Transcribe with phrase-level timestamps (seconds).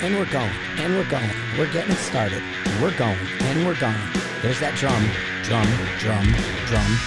[0.00, 1.30] and we're going, and we're going.
[1.58, 2.42] We're getting started.
[2.80, 3.96] We're going, and we're going.
[4.42, 5.02] There's that drum,
[5.44, 5.66] drum,
[5.98, 6.26] drum,
[6.66, 6.98] drum.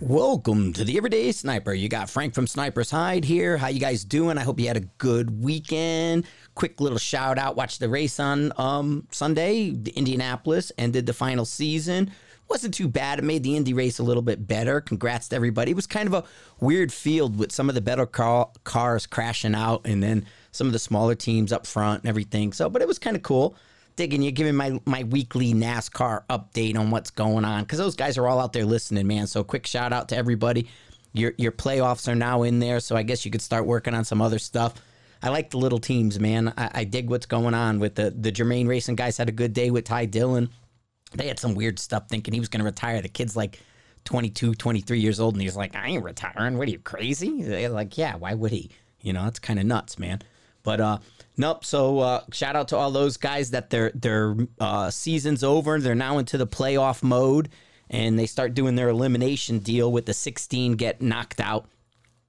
[0.00, 1.72] Welcome to the Everyday Sniper.
[1.72, 3.56] You got Frank from Sniper's Hide here.
[3.56, 4.38] How you guys doing?
[4.38, 6.26] I hope you had a good weekend.
[6.54, 7.56] Quick little shout out.
[7.56, 12.10] Watched the race on um, Sunday, Indianapolis, ended the final season.
[12.48, 13.18] Wasn't too bad.
[13.18, 14.80] It made the Indy race a little bit better.
[14.80, 15.72] Congrats to everybody.
[15.72, 16.24] It was kind of a
[16.60, 20.72] weird field with some of the better car- cars crashing out and then some of
[20.72, 22.52] the smaller teams up front and everything.
[22.52, 23.56] So, but it was kind of cool
[23.96, 28.18] digging you, giving my my weekly NASCAR update on what's going on because those guys
[28.18, 29.26] are all out there listening, man.
[29.26, 30.68] So quick shout out to everybody.
[31.12, 34.04] Your your playoffs are now in there, so I guess you could start working on
[34.04, 34.74] some other stuff.
[35.22, 36.52] I like the little teams, man.
[36.56, 39.16] I, I dig what's going on with the the Germain Racing guys.
[39.16, 40.50] Had a good day with Ty Dillon.
[41.14, 43.00] They had some weird stuff thinking he was going to retire.
[43.00, 43.60] The kid's like
[44.04, 46.58] 22, 23 years old, and he's like, I ain't retiring.
[46.58, 47.42] What are you crazy?
[47.42, 48.70] They're like, yeah, why would he?
[49.00, 50.20] You know, it's kind of nuts, man.
[50.62, 50.98] But uh,
[51.36, 51.64] nope.
[51.64, 55.78] So uh, shout out to all those guys that their their uh, season's over.
[55.78, 57.50] They're now into the playoff mode,
[57.90, 61.68] and they start doing their elimination deal with the 16 get knocked out.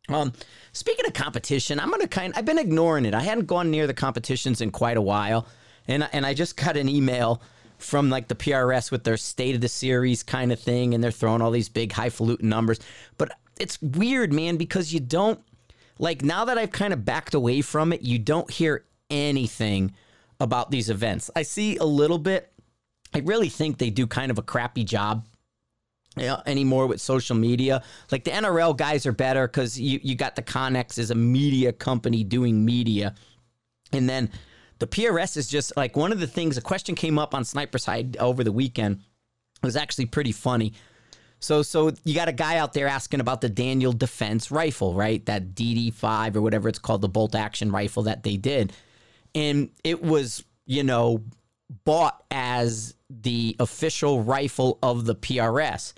[0.10, 0.34] Um,
[0.74, 2.34] speaking of competition, I'm gonna kind.
[2.36, 3.14] I've been ignoring it.
[3.14, 5.48] I hadn't gone near the competitions in quite a while,
[5.88, 7.42] and and I just got an email
[7.78, 11.12] from like the PRS with their state of the series kind of thing, and they're
[11.12, 12.80] throwing all these big highfalutin numbers.
[13.18, 15.40] But it's weird, man, because you don't
[16.00, 19.94] like now that I've kind of backed away from it, you don't hear anything
[20.40, 21.30] about these events.
[21.36, 22.52] I see a little bit.
[23.14, 25.26] I really think they do kind of a crappy job
[26.18, 27.84] anymore with social media.
[28.12, 31.72] Like the NRL guys are better because you, you got the Connex as a media
[31.72, 33.16] company doing media.
[33.92, 34.30] And then
[34.80, 37.86] the PRS is just like one of the things, a question came up on Sniper's
[37.86, 39.02] Hide over the weekend.
[39.62, 40.74] It was actually pretty funny.
[41.40, 45.26] So, so you got a guy out there asking about the Daniel Defense rifle, right?
[45.26, 48.74] That DD5 or whatever it's called, the bolt action rifle that they did.
[49.34, 51.24] And it was, you know,
[51.84, 55.94] bought as the official rifle of the PRS.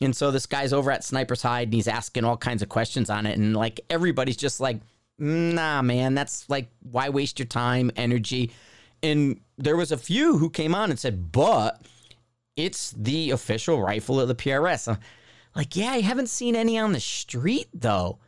[0.00, 3.10] And so this guy's over at Sniper's Hide and he's asking all kinds of questions
[3.10, 3.38] on it.
[3.38, 4.80] And like everybody's just like,
[5.18, 8.50] nah, man, that's like, why waste your time, energy?
[9.02, 11.82] And there was a few who came on and said, but
[12.56, 14.88] it's the official rifle of the PRS.
[14.88, 14.98] I'm
[15.54, 18.18] like, yeah, I haven't seen any on the street though.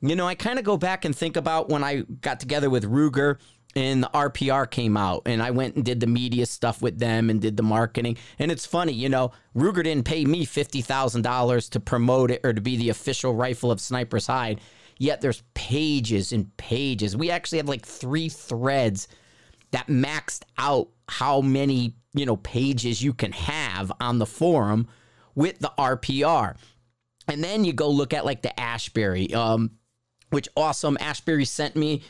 [0.00, 2.84] You know, I kind of go back and think about when I got together with
[2.84, 3.38] Ruger
[3.74, 7.30] and the RPR came out and I went and did the media stuff with them
[7.30, 8.16] and did the marketing.
[8.38, 12.60] And it's funny, you know, Ruger didn't pay me $50,000 to promote it or to
[12.60, 14.60] be the official rifle of Sniper's Hide.
[15.02, 17.16] Yet there's pages and pages.
[17.16, 19.08] We actually have like three threads
[19.72, 24.86] that maxed out how many, you know, pages you can have on the forum
[25.34, 26.54] with the RPR.
[27.26, 29.72] And then you go look at like the Ashbury, um,
[30.30, 30.96] which awesome.
[31.00, 32.02] Ashbury sent me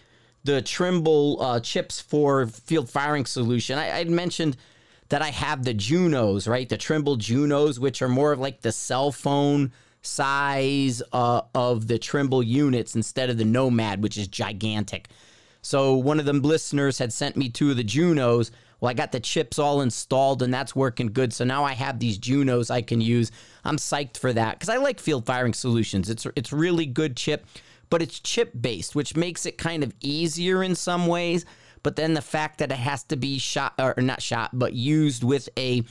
[0.44, 3.78] the Trimble uh, chips for field firing solution.
[3.78, 4.58] I, I'd mentioned
[5.08, 6.68] that I have the Junos, right?
[6.68, 11.98] The Trimble Junos, which are more of like the cell phone size uh, of the
[11.98, 15.08] Trimble units instead of the Nomad, which is gigantic.
[15.62, 18.50] So one of the listeners had sent me two of the Junos.
[18.80, 21.32] Well, I got the chips all installed and that's working good.
[21.32, 23.30] So now I have these Junos I can use.
[23.64, 26.10] I'm psyched for that because I like field firing solutions.
[26.10, 27.46] It's it's really good chip,
[27.90, 31.46] but it's chip based, which makes it kind of easier in some ways.
[31.84, 35.22] But then the fact that it has to be shot or not shot, but used
[35.22, 35.84] with a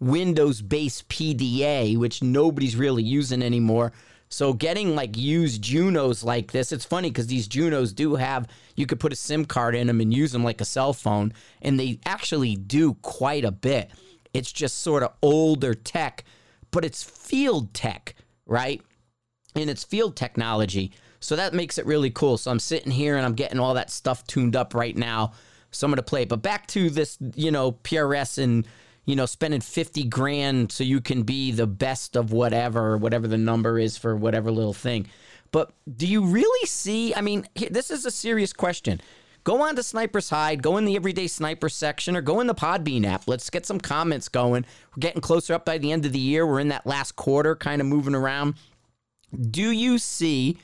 [0.00, 3.92] Windows based PDA, which nobody's really using anymore.
[4.32, 8.46] So getting like used Junos like this, it's funny because these Junos do have
[8.76, 11.32] you could put a SIM card in them and use them like a cell phone,
[11.60, 13.90] and they actually do quite a bit.
[14.32, 16.24] It's just sort of older tech,
[16.70, 18.14] but it's field tech,
[18.46, 18.80] right?
[19.56, 20.92] And it's field technology.
[21.18, 22.38] So that makes it really cool.
[22.38, 25.32] So I'm sitting here and I'm getting all that stuff tuned up right now.
[25.72, 26.24] So I'm gonna play.
[26.24, 28.64] But back to this, you know, PRS and
[29.10, 33.36] you know, spending 50 grand so you can be the best of whatever, whatever the
[33.36, 35.08] number is for whatever little thing.
[35.50, 37.12] But do you really see?
[37.12, 39.00] I mean, this is a serious question.
[39.42, 42.54] Go on to Sniper's Hide, go in the Everyday Sniper section, or go in the
[42.54, 43.26] Podbean app.
[43.26, 44.64] Let's get some comments going.
[44.94, 46.46] We're getting closer up by the end of the year.
[46.46, 48.54] We're in that last quarter, kind of moving around.
[49.50, 50.58] Do you see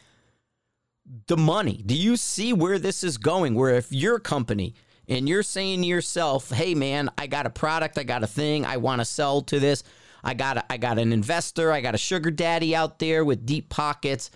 [1.27, 1.83] the money?
[1.85, 3.57] Do you see where this is going?
[3.57, 4.75] Where if your company
[5.09, 8.65] and you're saying to yourself, "Hey man, I got a product, I got a thing,
[8.65, 9.83] I want to sell to this.
[10.25, 13.47] I got a, I got an investor, I got a sugar daddy out there with
[13.47, 14.31] deep pockets.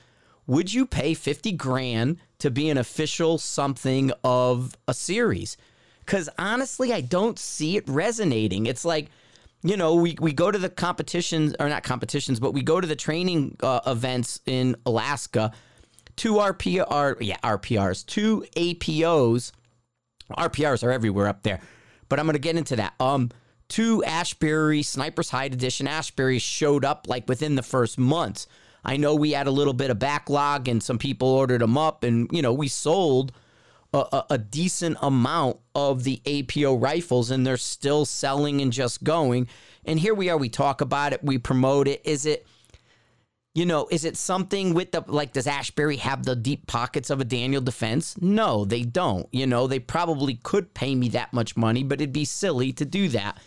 [0.47, 5.57] Would you pay 50 grand to be an official something of a series?"
[6.07, 8.67] Cuz honestly, I don't see it resonating.
[8.67, 9.11] It's like
[9.63, 12.87] you know, we, we go to the competitions, or not competitions, but we go to
[12.87, 15.53] the training uh, events in Alaska.
[16.17, 19.53] Two RPR, yeah, RPRs, two APOs.
[20.39, 21.61] RPRs are everywhere up there,
[22.09, 22.95] but I'm going to get into that.
[23.01, 23.31] Um,
[23.69, 28.47] two Ashbury Sniper's Hide Edition Ashbury showed up like within the first months.
[28.85, 32.05] I know we had a little bit of backlog and some people ordered them up,
[32.05, 33.33] and you know we sold
[33.93, 39.03] a, a, a, decent amount of the APO rifles, and they're still selling and just
[39.03, 39.49] going.
[39.85, 40.37] And here we are.
[40.37, 41.25] We talk about it.
[41.25, 42.01] We promote it.
[42.05, 42.47] Is it?
[43.55, 45.33] You know, is it something with the like?
[45.33, 48.17] Does Ashbury have the deep pockets of a Daniel Defense?
[48.21, 49.27] No, they don't.
[49.33, 52.85] You know, they probably could pay me that much money, but it'd be silly to
[52.85, 53.39] do that.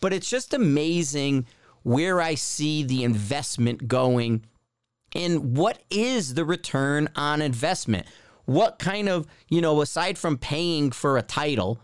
[0.00, 1.46] But it's just amazing
[1.82, 4.44] where I see the investment going
[5.14, 8.06] and what is the return on investment?
[8.44, 11.80] What kind of, you know, aside from paying for a title,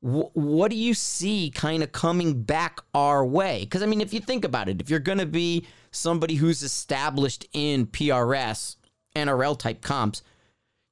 [0.00, 3.60] wh- what do you see kind of coming back our way?
[3.60, 6.62] Because, I mean, if you think about it, if you're going to be somebody who's
[6.62, 8.76] established in PRS,
[9.16, 10.22] NRL type comps,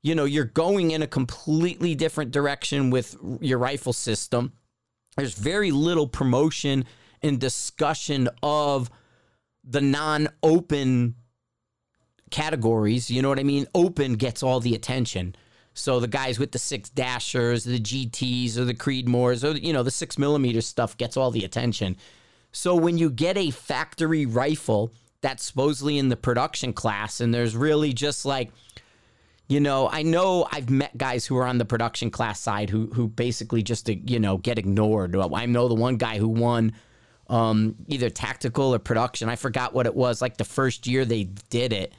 [0.02, 4.52] you know, you're going in a completely different direction with your rifle system.
[5.16, 6.84] There's very little promotion
[7.22, 8.90] and discussion of
[9.64, 11.14] the non open
[12.30, 13.10] categories.
[13.10, 13.66] You know what I mean?
[13.74, 15.36] Open gets all the attention.
[15.74, 19.82] So the guys with the six dashers, the GTs, or the Creedmoors, or you know
[19.82, 21.96] the six millimeter stuff gets all the attention.
[22.52, 27.56] So when you get a factory rifle that's supposedly in the production class, and there's
[27.56, 28.50] really just like,
[29.48, 32.86] you know, I know I've met guys who are on the production class side who
[32.88, 35.16] who basically just you know get ignored.
[35.16, 36.72] I know the one guy who won
[37.28, 39.28] um, either tactical or production.
[39.28, 40.20] I forgot what it was.
[40.20, 41.94] Like the first year they did it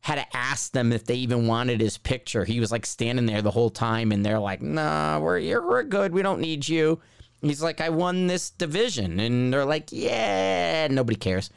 [0.00, 2.44] had to ask them if they even wanted his picture.
[2.44, 6.12] He was like standing there the whole time, and they're like, "Nah, we're we're good.
[6.12, 7.00] We don't need you."
[7.40, 11.50] He's like, "I won this division," and they're like, "Yeah, nobody cares."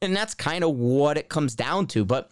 [0.00, 2.04] And that's kind of what it comes down to.
[2.04, 2.30] But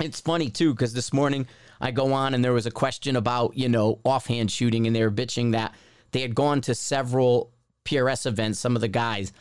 [0.00, 1.46] it's funny too because this morning
[1.80, 5.02] I go on and there was a question about you know offhand shooting, and they
[5.02, 5.74] were bitching that
[6.12, 7.52] they had gone to several
[7.84, 9.32] PRS events, some of the guys,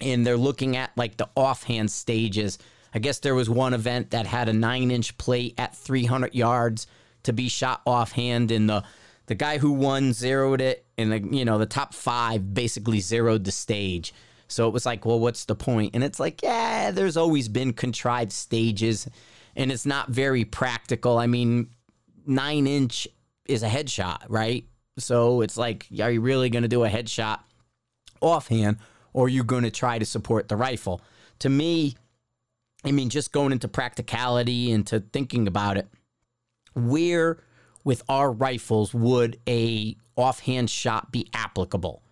[0.00, 2.58] and they're looking at like the offhand stages
[2.96, 6.86] I guess there was one event that had a nine inch plate at 300 yards
[7.24, 8.84] to be shot offhand, and the
[9.26, 13.44] the guy who won zeroed it, and the you know the top five basically zeroed
[13.44, 14.14] the stage.
[14.48, 15.94] So it was like, well, what's the point?
[15.94, 19.08] And it's like, yeah, there's always been contrived stages,
[19.56, 21.18] and it's not very practical.
[21.18, 21.70] I mean,
[22.26, 23.08] nine inch
[23.46, 24.64] is a headshot, right?
[24.98, 27.40] So it's like, are you really going to do a headshot
[28.20, 28.78] offhand,
[29.12, 31.00] or are you going to try to support the rifle?
[31.40, 31.96] To me,
[32.84, 35.88] I mean, just going into practicality, into thinking about it,
[36.74, 37.38] where
[37.84, 42.02] with our rifles would a offhand shot be applicable?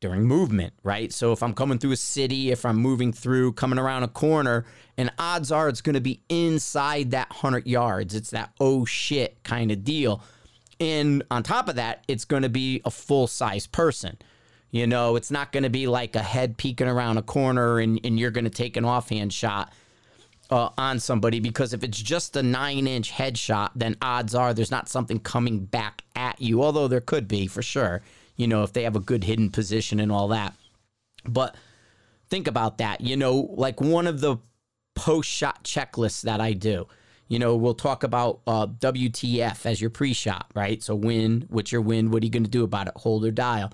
[0.00, 1.12] During movement, right?
[1.12, 4.64] So if I'm coming through a city, if I'm moving through, coming around a corner,
[4.96, 8.14] and odds are it's going to be inside that 100 yards.
[8.14, 10.22] It's that oh shit kind of deal.
[10.80, 14.16] And on top of that, it's going to be a full size person.
[14.70, 18.00] You know, it's not going to be like a head peeking around a corner and,
[18.02, 19.72] and you're going to take an offhand shot
[20.50, 24.70] uh, on somebody because if it's just a nine inch headshot, then odds are there's
[24.70, 28.02] not something coming back at you, although there could be for sure,
[28.36, 30.54] you know, if they have a good hidden position and all that.
[31.24, 31.56] But
[32.28, 33.00] think about that.
[33.00, 34.38] You know, like one of the
[34.94, 36.86] post shot checklists that I do.
[37.28, 40.82] You know, we'll talk about uh, WTF as your pre shot, right?
[40.82, 42.10] So, win, what's your win?
[42.10, 42.94] What are you going to do about it?
[42.96, 43.72] Hold or dial.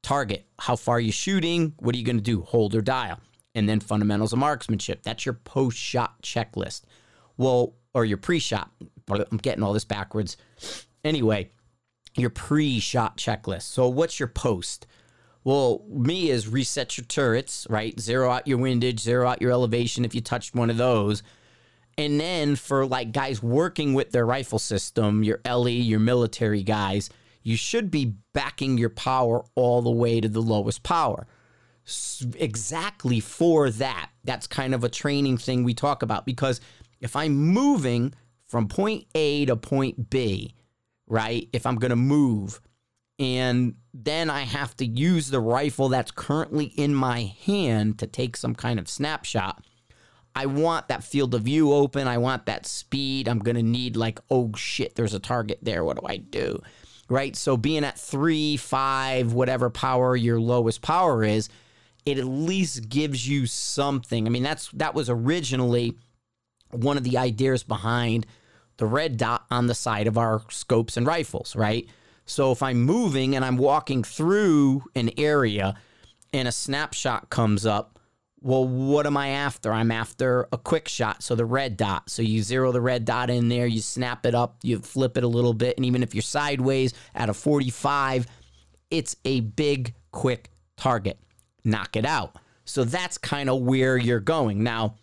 [0.00, 1.74] Target, how far are you shooting?
[1.80, 2.40] What are you going to do?
[2.42, 3.20] Hold or dial
[3.54, 5.02] and then fundamentals of marksmanship.
[5.02, 6.82] That's your post shot checklist.
[7.36, 8.70] Well, or your pre shot.
[9.08, 10.36] I'm getting all this backwards.
[11.04, 11.50] Anyway,
[12.16, 13.62] your pre shot checklist.
[13.62, 14.86] So, what's your post?
[15.44, 17.98] Well, me is reset your turrets, right?
[18.00, 21.22] Zero out your windage, zero out your elevation if you touched one of those.
[21.98, 27.10] And then for like guys working with their rifle system, your LE, your military guys,
[27.42, 31.26] you should be backing your power all the way to the lowest power
[32.38, 34.10] exactly for that.
[34.24, 36.60] That's kind of a training thing we talk about because
[37.00, 38.14] if I'm moving
[38.46, 40.54] from point A to point B,
[41.06, 41.48] right?
[41.52, 42.60] If I'm going to move
[43.18, 48.36] and then I have to use the rifle that's currently in my hand to take
[48.36, 49.64] some kind of snapshot.
[50.34, 52.08] I want that field of view open.
[52.08, 53.28] I want that speed.
[53.28, 55.84] I'm going to need, like, oh shit, there's a target there.
[55.84, 56.60] What do I do?
[57.08, 57.36] Right.
[57.36, 61.48] So, being at three, five, whatever power your lowest power is,
[62.06, 64.26] it at least gives you something.
[64.26, 65.96] I mean, that's that was originally
[66.70, 68.26] one of the ideas behind
[68.76, 71.88] the red dot on the side of our scopes and rifles, right?
[72.26, 75.76] So if I'm moving and I'm walking through an area
[76.32, 77.98] and a snapshot comes up,
[78.40, 79.72] well, what am I after?
[79.72, 82.10] I'm after a quick shot, so the red dot.
[82.10, 85.24] So you zero the red dot in there, you snap it up, you flip it
[85.24, 88.26] a little bit, and even if you're sideways at a 45,
[88.90, 91.18] it's a big, quick target.
[91.64, 92.36] Knock it out.
[92.64, 94.62] So that's kind of where you're going.
[94.62, 94.96] Now,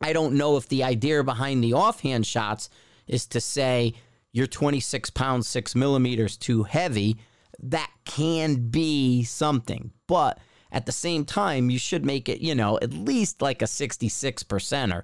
[0.00, 2.70] I don't know if the idea behind the offhand shots
[3.06, 3.94] is to say
[4.32, 7.18] you're 26 pounds, six millimeters too heavy.
[7.62, 9.92] That can be something.
[10.06, 10.38] But
[10.72, 14.42] at the same time, you should make it, you know, at least like a 66
[14.44, 15.02] percenter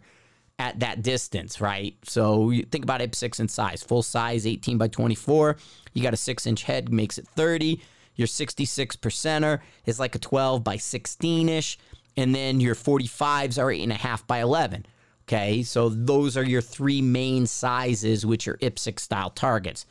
[0.58, 1.96] at that distance, right?
[2.04, 3.82] So you think about IPSC in size.
[3.82, 5.56] Full size, 18 by 24.
[5.92, 7.82] You got a six inch head, makes it 30.
[8.16, 11.78] Your 66 percenter is like a 12 by 16 ish.
[12.16, 14.87] And then your 45s are 8.5 by 11.
[15.25, 19.85] Okay, so those are your three main sizes, which are IPSC style targets.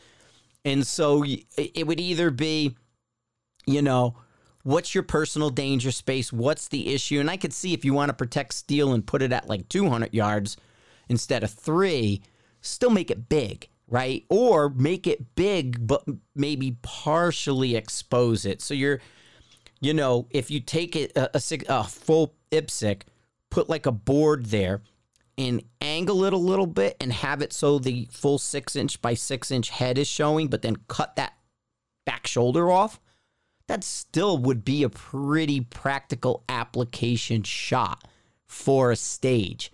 [0.64, 1.24] And so
[1.58, 2.76] it would either be,
[3.68, 4.16] you know,
[4.64, 6.34] what's your personal danger space?
[6.34, 7.20] What's the issue?
[7.20, 9.70] And I could see if you want to protect steel and put it at like
[9.70, 10.58] 200 yards
[11.10, 12.22] instead of three,
[12.62, 14.26] still make it big, right?
[14.30, 16.04] Or make it big, but
[16.36, 18.62] maybe partially expose it.
[18.62, 19.00] So you're,
[19.80, 23.02] you know, if you take it a, a, a full IPSC,
[23.50, 24.82] put like a board there
[25.38, 29.14] and angle it a little bit and have it so the full six inch by
[29.14, 31.34] six inch head is showing, but then cut that
[32.06, 33.00] back shoulder off,
[33.68, 38.08] that still would be a pretty practical application shot
[38.46, 39.72] for a stage.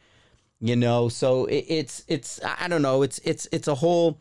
[0.61, 4.19] You know, so it, it's it's I don't know, it's it's it's a whole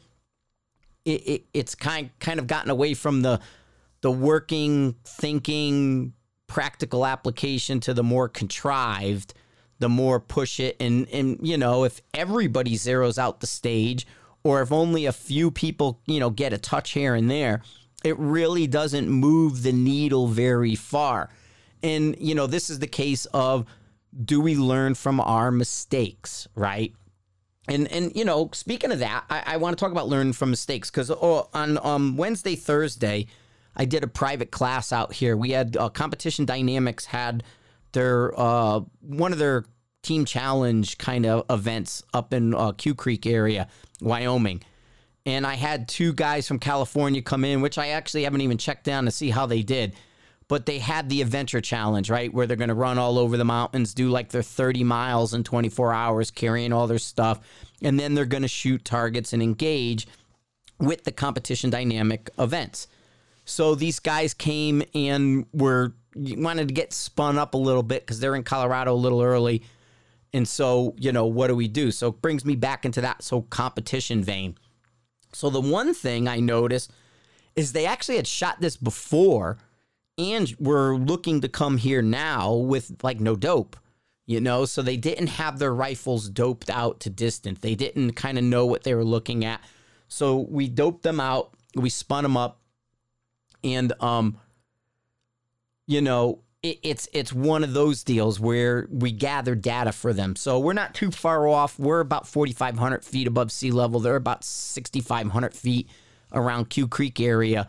[1.05, 3.41] it, it it's kind kind of gotten away from the
[4.01, 6.15] the working, thinking,
[6.47, 9.35] practical application to the more contrived
[9.81, 10.77] the more push it.
[10.79, 14.07] And, and, you know, if everybody zeroes out the stage
[14.45, 17.63] or if only a few people, you know, get a touch here and there,
[18.05, 21.31] it really doesn't move the needle very far.
[21.83, 23.65] And, you know, this is the case of
[24.25, 26.93] do we learn from our mistakes, right?
[27.69, 30.51] And, and you know, speaking of that, I, I want to talk about learning from
[30.51, 33.27] mistakes because oh, on um, Wednesday, Thursday,
[33.77, 35.37] I did a private class out here.
[35.37, 37.45] We had uh, competition dynamics had
[37.93, 39.65] their uh, one of their
[40.03, 43.69] team challenge kind of events up in uh, Q Creek area,
[44.01, 44.63] Wyoming.
[45.27, 48.85] And I had two guys from California come in, which I actually haven't even checked
[48.85, 49.95] down to see how they did.
[50.51, 52.35] But they had the adventure challenge, right?
[52.35, 55.45] Where they're going to run all over the mountains, do like their 30 miles in
[55.45, 57.39] 24 hours, carrying all their stuff.
[57.83, 60.09] And then they're going to shoot targets and engage
[60.81, 62.89] with the competition dynamic events.
[63.45, 68.19] So these guys came and were wanted to get spun up a little bit because
[68.19, 69.63] they're in Colorado a little early.
[70.33, 71.93] And so, you know, what do we do?
[71.93, 74.59] So it brings me back into that so competition vein.
[75.33, 76.91] So the one thing I noticed
[77.55, 79.59] is they actually had shot this before
[80.21, 83.77] and were looking to come here now with like no dope,
[84.27, 87.61] you know, so they didn't have their rifles doped out to distance.
[87.61, 89.61] They didn't kind of know what they were looking at.
[90.09, 92.61] So we doped them out, we spun them up,
[93.65, 94.39] and um
[95.87, 100.37] you know, it, it's it's one of those deals where we gather data for them.
[100.37, 101.79] So we're not too far off.
[101.79, 103.99] We're about 4,500 feet above sea level.
[103.99, 105.89] They're about 6,500 feet
[106.33, 107.69] around Q Creek area.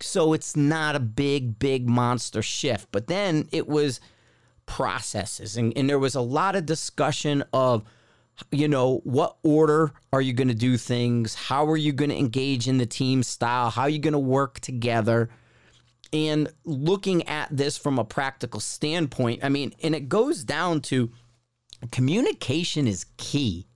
[0.00, 2.88] So it's not a big, big monster shift.
[2.92, 4.00] But then it was
[4.66, 7.84] processes, and, and there was a lot of discussion of
[8.50, 11.34] you know, what order are you going to do things?
[11.34, 13.70] How are you going to engage in the team style?
[13.70, 15.28] How are you going to work together?
[16.12, 21.10] And looking at this from a practical standpoint, I mean, and it goes down to
[21.90, 23.66] communication is key,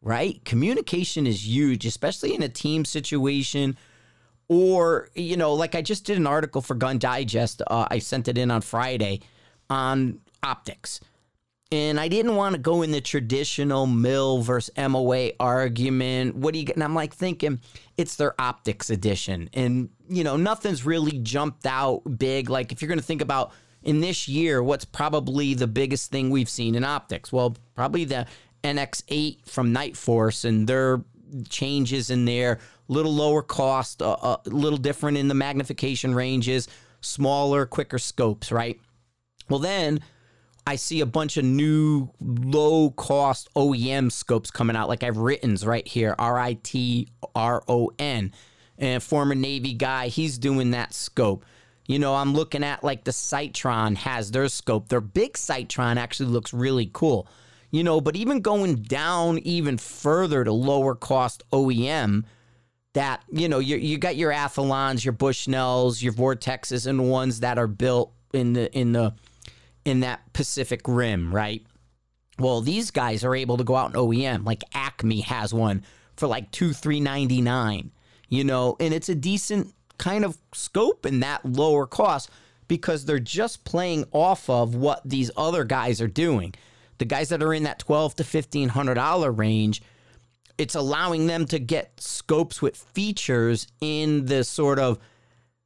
[0.00, 0.42] right?
[0.44, 3.76] Communication is huge, especially in a team situation.
[4.48, 7.62] Or, you know, like I just did an article for Gun Digest.
[7.66, 9.20] Uh, I sent it in on Friday
[9.68, 11.00] on optics.
[11.72, 16.36] And I didn't want to go in the traditional mill versus MOA argument.
[16.36, 16.76] What do you get?
[16.76, 17.60] And I'm like thinking
[17.96, 19.50] it's their optics edition.
[19.52, 22.48] And, you know, nothing's really jumped out big.
[22.48, 26.30] Like if you're going to think about in this year, what's probably the biggest thing
[26.30, 27.32] we've seen in optics?
[27.32, 28.26] Well, probably the
[28.62, 31.02] NX8 from Nightforce and their
[31.48, 36.68] changes in there, little lower cost, a uh, uh, little different in the magnification ranges,
[37.00, 38.80] smaller, quicker scopes, right?
[39.48, 40.00] Well, then
[40.66, 44.88] I see a bunch of new low cost OEM scopes coming out.
[44.88, 48.32] Like I've written right here, R I T R O N.
[48.78, 51.44] And former Navy guy, he's doing that scope.
[51.86, 54.88] You know, I'm looking at like the Citron has their scope.
[54.88, 57.28] Their big Citron actually looks really cool.
[57.70, 62.24] You know, but even going down even further to lower cost OEM,
[62.96, 67.58] that, you know, you, you got your Athlons, your Bushnells, your Vortexes, and ones that
[67.58, 69.14] are built in the in the
[69.84, 71.62] in that Pacific Rim, right?
[72.38, 74.46] Well, these guys are able to go out and OEM.
[74.46, 75.84] Like Acme has one
[76.16, 77.92] for like two three ninety nine,
[78.30, 82.30] you know, and it's a decent kind of scope in that lower cost
[82.66, 86.54] because they're just playing off of what these other guys are doing.
[86.96, 89.82] The guys that are in that twelve to fifteen hundred dollar range,
[90.58, 94.98] it's allowing them to get scopes with features in the sort of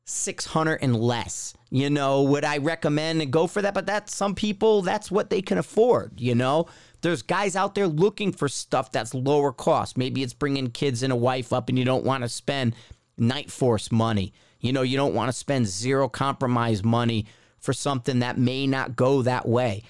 [0.04, 1.54] 600 and less.
[1.70, 3.74] You know, would I recommend and go for that?
[3.74, 6.66] But that's some people, that's what they can afford, you know?
[7.02, 9.96] There's guys out there looking for stuff that's lower cost.
[9.96, 12.74] Maybe it's bringing kids and a wife up and you don't want to spend
[13.18, 14.32] Nightforce money.
[14.60, 17.26] You know, you don't want to spend zero compromise money
[17.58, 19.84] for something that may not go that way.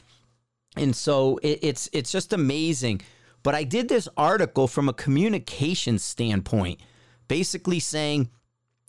[0.77, 3.01] And so it, it's it's just amazing.
[3.43, 6.81] But I did this article from a communication standpoint,
[7.29, 8.31] basically saying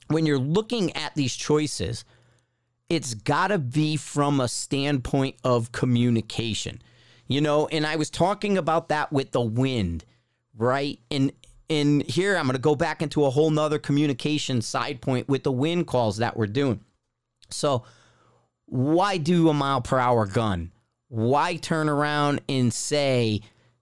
[0.07, 2.03] when you're looking at these choices,
[2.89, 6.81] it's got to be from a standpoint of communication.
[7.27, 10.03] You know, and I was talking about that with the wind,
[10.57, 10.99] right?
[11.09, 11.31] And
[11.69, 15.43] and here I'm going to go back into a whole nother communication side point with
[15.43, 16.81] the wind calls that we're doing.
[17.49, 17.85] So,
[18.65, 20.73] why do a mile per hour gun?
[21.07, 23.41] Why turn around and say,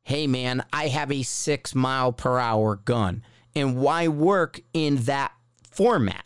[0.10, 3.24] hey man, I have a six mile per hour gun?
[3.56, 5.32] And why work in that
[5.70, 6.26] format.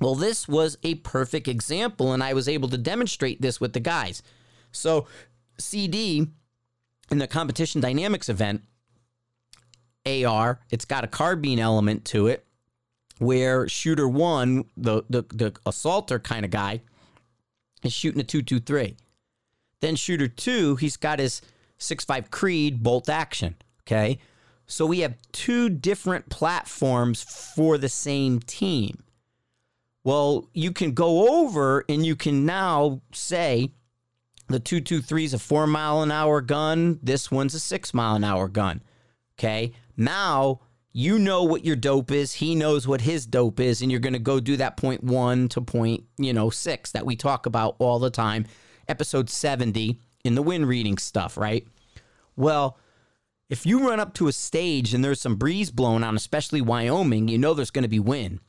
[0.00, 3.80] Well, this was a perfect example, and I was able to demonstrate this with the
[3.80, 4.22] guys.
[4.72, 5.06] So,
[5.58, 6.28] CD
[7.10, 8.62] in the competition dynamics event,
[10.06, 12.46] AR, it's got a carbine element to it
[13.18, 16.80] where shooter one, the, the, the assaulter kind of guy,
[17.82, 18.96] is shooting a 223.
[19.80, 21.42] Then shooter two, he's got his
[21.78, 23.56] 6.5 Creed bolt action.
[23.82, 24.18] Okay.
[24.66, 29.04] So we have two different platforms for the same team.
[30.04, 33.70] Well, you can go over and you can now say
[34.48, 36.98] the 223 is a four mile an hour gun.
[37.02, 38.82] This one's a six mile an hour gun.
[39.38, 39.72] Okay.
[39.96, 40.60] Now
[40.96, 42.34] you know what your dope is.
[42.34, 43.82] He knows what his dope is.
[43.82, 47.04] And you're going to go do that point one to point, you know, six that
[47.04, 48.46] we talk about all the time.
[48.86, 51.66] Episode 70 in the wind reading stuff, right?
[52.34, 52.78] Well,
[53.50, 57.28] if you run up to a stage and there's some breeze blowing on, especially Wyoming,
[57.28, 58.40] you know there's going to be wind.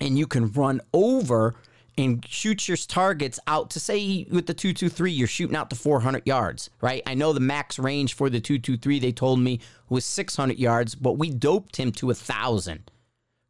[0.00, 1.56] And you can run over
[1.96, 6.24] and shoot your targets out to say with the 223 you're shooting out to 400
[6.24, 10.56] yards right i know the max range for the 223 they told me was 600
[10.56, 12.88] yards but we doped him to a thousand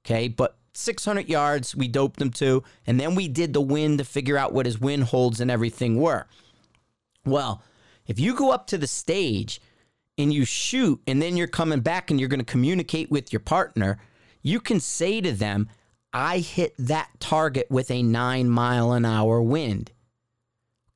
[0.03, 4.05] okay but 600 yards we doped him to and then we did the wind to
[4.05, 6.27] figure out what his wind holds and everything were
[7.25, 7.63] well
[8.09, 9.61] if you go up to the stage
[10.17, 13.41] and you shoot and then you're coming back and you're going to communicate with your
[13.41, 13.99] partner,
[14.43, 15.69] you can say to them,
[16.13, 19.93] I hit that target with a nine mile an hour wind.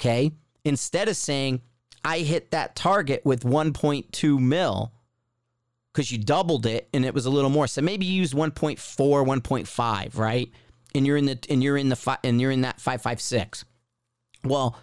[0.00, 0.32] Okay.
[0.64, 1.60] Instead of saying,
[2.04, 4.92] I hit that target with 1.2 mil
[5.92, 7.66] because you doubled it and it was a little more.
[7.66, 10.50] So maybe you use 1.4, 1.5, right?
[10.94, 13.64] And you're in the and you're in the fi- and you're in that 556.
[14.44, 14.76] Well,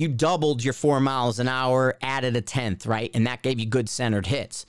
[0.00, 3.10] you doubled your four miles an hour, added a tenth, right?
[3.12, 4.64] And that gave you good centered hits.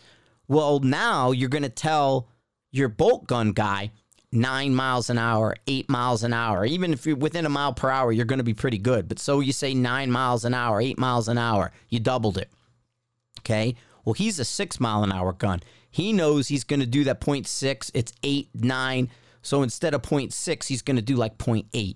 [0.50, 2.28] Well, now you're going to tell
[2.70, 3.92] your bolt gun guy
[4.34, 6.66] nine miles an hour, eight miles an hour.
[6.66, 9.08] Even if you're within a mile per hour, you're going to be pretty good.
[9.08, 12.50] But so you say nine miles an hour, eight miles an hour, you doubled it.
[13.40, 13.76] Okay.
[14.04, 15.62] Well, he's a six mile an hour gun.
[15.90, 17.90] He knows he's going to do that 0.6.
[17.94, 19.10] It's eight, nine.
[19.42, 21.96] So instead of 0.6, he's going to do like 0.8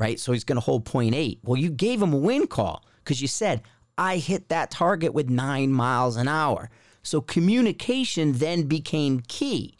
[0.00, 0.18] right?
[0.18, 1.38] So he's going to hold 0.8.
[1.44, 3.62] Well, you gave him a win call because you said,
[3.98, 6.70] I hit that target with nine miles an hour.
[7.02, 9.76] So communication then became key,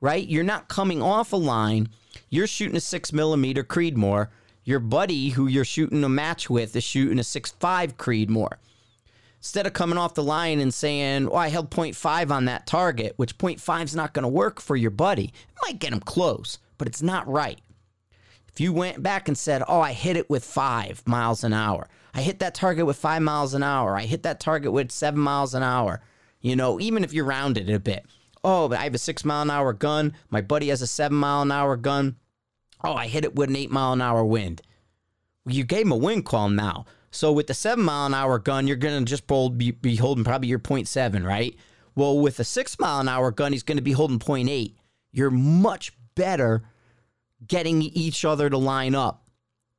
[0.00, 0.26] right?
[0.26, 1.88] You're not coming off a line.
[2.28, 4.28] You're shooting a six millimeter Creedmoor.
[4.64, 8.54] Your buddy who you're shooting a match with is shooting a six five Creedmoor.
[9.38, 13.12] Instead of coming off the line and saying, "Oh, I held 0.5 on that target,"
[13.16, 15.26] which 0.5 is not going to work for your buddy.
[15.26, 17.60] It might get him close, but it's not right.
[18.56, 21.88] If you went back and said, Oh, I hit it with five miles an hour,
[22.14, 25.20] I hit that target with five miles an hour, I hit that target with seven
[25.20, 26.00] miles an hour,
[26.40, 28.06] you know, even if you rounded it a bit.
[28.42, 30.14] Oh, but I have a six mile an hour gun.
[30.30, 32.16] My buddy has a seven mile an hour gun.
[32.82, 34.62] Oh, I hit it with an eight mile an hour wind.
[35.44, 36.86] Well, you gave him a wind call now.
[37.10, 39.26] So with the seven mile an hour gun, you're going to just
[39.58, 41.54] be, be holding probably your 0.7, right?
[41.94, 44.72] Well, with a six mile an hour gun, he's going to be holding 0.8.
[45.12, 46.62] You're much better
[47.48, 49.26] getting each other to line up.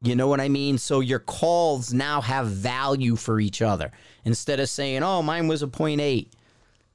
[0.01, 0.77] You know what I mean?
[0.77, 3.91] So your calls now have value for each other.
[4.25, 6.29] Instead of saying, oh, mine was a 0.8.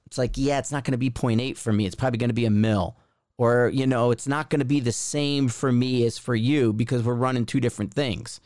[0.07, 1.87] It's like, yeah, it's not going to be 0.8 for me.
[1.87, 2.97] It's probably going to be a mil.
[3.39, 6.73] Or, you know, it's not going to be the same for me as for you
[6.73, 8.41] because we're running two different things.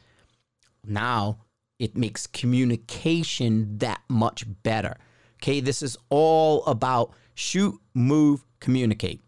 [0.85, 1.39] now
[1.79, 4.97] it makes communication that much better.
[5.37, 9.23] Okay, this is all about shoot, move, communicate.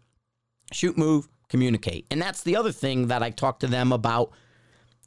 [0.71, 2.05] Shoot, move, communicate.
[2.09, 4.31] And that's the other thing that I talked to them about.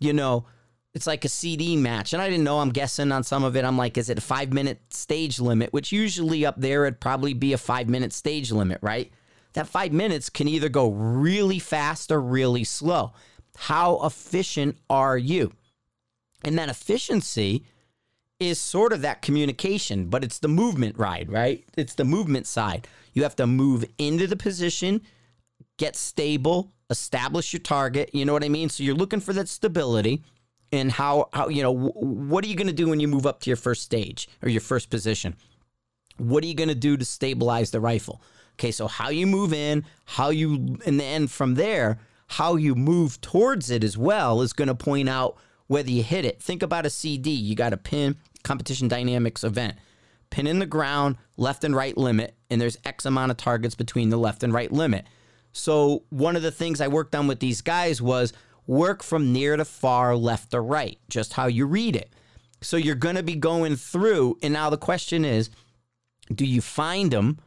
[0.01, 0.47] You know,
[0.95, 2.13] it's like a CD match.
[2.13, 3.65] And I didn't know, I'm guessing on some of it.
[3.65, 5.73] I'm like, is it a five minute stage limit?
[5.73, 9.11] Which usually up there, it'd probably be a five minute stage limit, right?
[9.55, 13.13] That five minutes can either go really fast or really slow.
[13.57, 15.53] How efficient are you?
[16.45, 17.65] And that efficiency
[18.41, 21.65] is sort of that communication, but it's the movement ride, right?
[21.77, 22.89] It's the movement side.
[23.13, 25.03] You have to move into the position,
[25.79, 28.11] get stable, establish your target.
[28.13, 28.69] You know what I mean?
[28.69, 30.23] So you're looking for that stability
[30.73, 33.41] and how how you know what are you going to do when you move up
[33.41, 35.37] to your first stage or your first position?
[36.17, 38.23] What are you going to do to stabilize the rifle?
[38.55, 43.21] Okay, so how you move in, how you and then from there, how you move
[43.21, 46.43] towards it as well is going to point out whether you hit it.
[46.43, 47.31] Think about a CD.
[47.31, 49.77] You got a pin competition dynamics event.
[50.31, 54.09] Pin in the ground, left and right limit, and there's X amount of targets between
[54.09, 55.07] the left and right limit.
[55.53, 58.33] So, one of the things I worked on with these guys was
[58.67, 62.13] work from near to far, left to right, just how you read it.
[62.63, 65.51] So, you're going to be going through, and now the question is
[66.33, 67.39] do you find them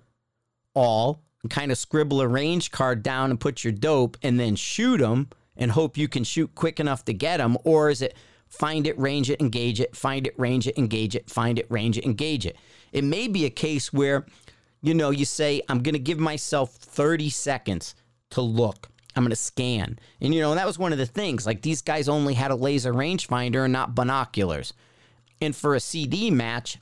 [0.73, 4.55] all and kind of scribble a range card down and put your dope and then
[4.55, 7.57] shoot them and hope you can shoot quick enough to get them?
[7.63, 8.15] Or is it
[8.47, 11.97] find it, range it, engage it, find it, range it, engage it, find it, range
[11.97, 12.57] it, engage it?
[12.91, 14.25] It may be a case where
[14.81, 17.95] you know, you say, I'm going to give myself 30 seconds
[18.31, 18.89] to look.
[19.15, 19.97] I'm going to scan.
[20.19, 21.45] And, you know, that was one of the things.
[21.45, 24.73] Like, these guys only had a laser rangefinder and not binoculars.
[25.41, 26.77] And for a CD match,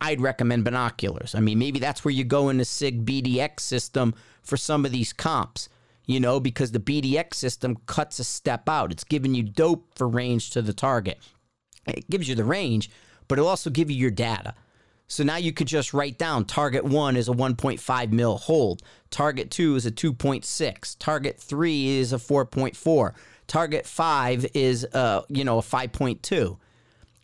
[0.00, 1.34] I'd recommend binoculars.
[1.34, 4.92] I mean, maybe that's where you go in the SIG BDX system for some of
[4.92, 5.68] these comps,
[6.06, 8.92] you know, because the BDX system cuts a step out.
[8.92, 11.18] It's giving you dope for range to the target.
[11.86, 12.90] It gives you the range,
[13.28, 14.54] but it'll also give you your data.
[15.10, 19.50] So now you could just write down target one is a 1.5 mil hold, target
[19.50, 23.14] two is a 2.6, target three is a 4.4,
[23.48, 26.56] target five is a, uh, you know, a 5.2.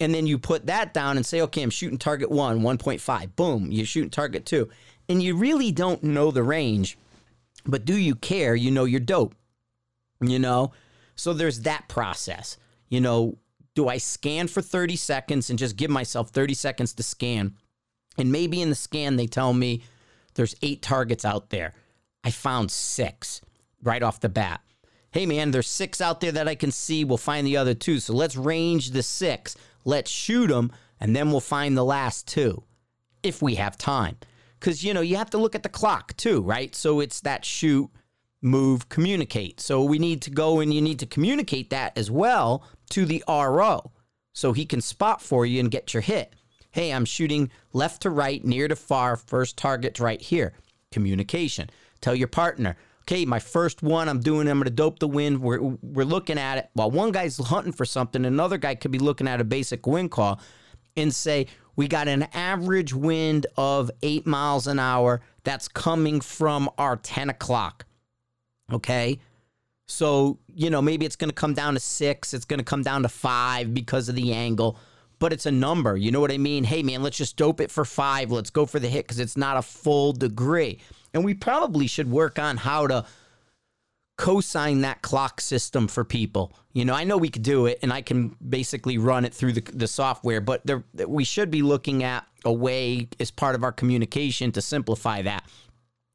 [0.01, 3.37] And then you put that down and say, okay, I'm shooting target one, 1.5.
[3.37, 4.69] Boom, you're shooting target two.
[5.09, 6.99] And you really don't know the range,
[7.65, 8.57] but do you care?
[8.57, 9.37] You know you're dope.
[10.21, 10.73] You know?
[11.15, 12.57] So there's that process.
[12.89, 13.39] You know,
[13.77, 17.55] do I scan for 30 seconds and just give myself 30 seconds to scan?
[18.19, 19.83] And maybe in the scan, they tell me
[20.35, 21.75] there's eight targets out there.
[22.25, 23.41] I found six
[23.83, 24.61] right off the bat.
[25.11, 27.05] Hey, man, there's six out there that I can see.
[27.05, 28.01] We'll find the other two.
[28.01, 29.57] So let's range the six.
[29.85, 32.65] Let's shoot them, and then we'll find the last two
[33.23, 34.17] if we have time.
[34.59, 36.75] Because, you know, you have to look at the clock too, right?
[36.75, 37.91] So it's that shoot,
[38.43, 39.61] move, communicate.
[39.61, 43.23] So we need to go and you need to communicate that as well to the
[43.29, 43.93] RO
[44.33, 46.35] so he can spot for you and get your hit
[46.77, 50.53] hey, I'm shooting left to right, near to far, first target's right here.
[50.93, 51.71] Communication.
[52.03, 55.41] Tell your partner, okay, my first one, I'm doing, I'm going to dope the wind.
[55.41, 56.69] We're, we're looking at it.
[56.75, 60.11] While one guy's hunting for something, another guy could be looking at a basic wind
[60.11, 60.39] call
[60.99, 66.69] and say, we got an average wind of eight miles an hour that's coming from
[66.77, 67.87] our 10 o'clock.
[68.71, 69.19] Okay.
[69.87, 72.83] So, you know, maybe it's going to come down to six, it's going to come
[72.83, 74.79] down to five because of the angle
[75.19, 75.97] but it's a number.
[75.97, 76.65] You know what I mean?
[76.65, 78.31] Hey, man, let's just dope it for five.
[78.31, 80.79] Let's go for the hit because it's not a full degree.
[81.15, 83.07] And we probably should work on how to
[84.19, 86.53] cosine that clock system for people.
[86.73, 89.53] You know, I know we could do it and I can basically run it through
[89.53, 93.65] the, the software, but there, we should be looking at a way as part of
[93.65, 95.45] our communication to simplify that.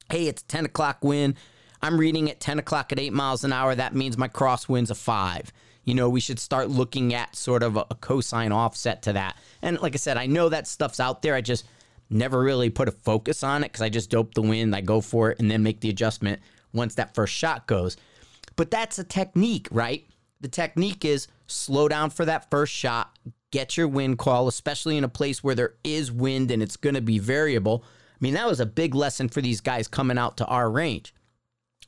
[0.09, 1.35] Hey, it's 10 o'clock win.
[1.81, 3.73] I'm reading at 10 o'clock at eight miles an hour.
[3.73, 5.51] That means my crosswind's a five
[5.83, 9.35] you know, we should start looking at sort of a, a cosine offset to that.
[9.61, 11.35] And like I said, I know that stuff's out there.
[11.35, 11.65] I just
[12.09, 15.01] never really put a focus on it because I just dope the wind, I go
[15.01, 16.41] for it, and then make the adjustment
[16.73, 17.97] once that first shot goes.
[18.55, 20.05] But that's a technique, right?
[20.41, 23.17] The technique is slow down for that first shot,
[23.51, 26.95] get your wind call, especially in a place where there is wind and it's going
[26.95, 27.83] to be variable.
[27.85, 31.13] I mean, that was a big lesson for these guys coming out to our range.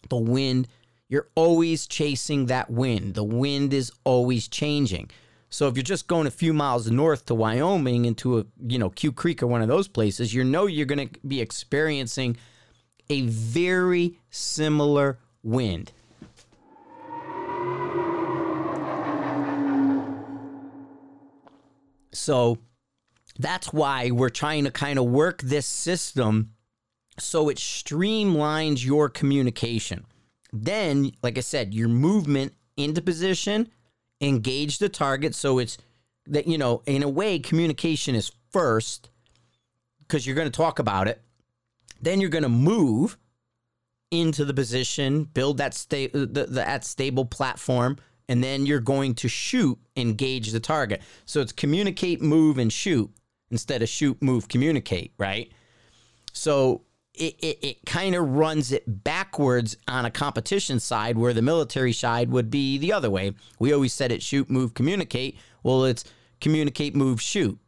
[0.10, 0.68] The wind
[1.10, 3.14] you're always chasing that wind.
[3.14, 5.12] The wind is always changing.
[5.50, 8.90] So if you're just going a few miles north to Wyoming into a, you know,
[8.90, 12.38] Q Creek or one of those places, you know you're going to be experiencing
[13.10, 15.92] a very similar wind.
[22.14, 22.58] So
[23.38, 26.54] that's why we're trying to kind of work this system
[27.20, 30.06] so it streamlines your communication.
[30.54, 33.70] Then, like I said, your movement into position,
[34.22, 35.34] engage the target.
[35.36, 35.78] So it's
[36.28, 39.10] that you know in a way communication is first
[40.00, 41.22] because you're going to talk about it.
[42.02, 43.18] Then you're going to move
[44.12, 47.98] into the position build that sta- uh, the, the, that stable platform
[48.30, 51.02] and then you're going to shoot engage the target.
[51.26, 53.10] So it's communicate move and shoot
[53.50, 55.52] instead of shoot move communicate right?
[56.32, 56.84] So
[57.16, 61.94] it, it, it kind of runs it backwards on a competition side where the military
[61.94, 63.34] side would be the other way.
[63.60, 65.38] We always said it shoot, move, communicate.
[65.62, 66.06] Well, it's
[66.42, 67.60] communicate, move, shoot.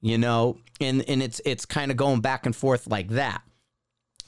[0.00, 3.42] You know, and and it's it's kind of going back and forth like that.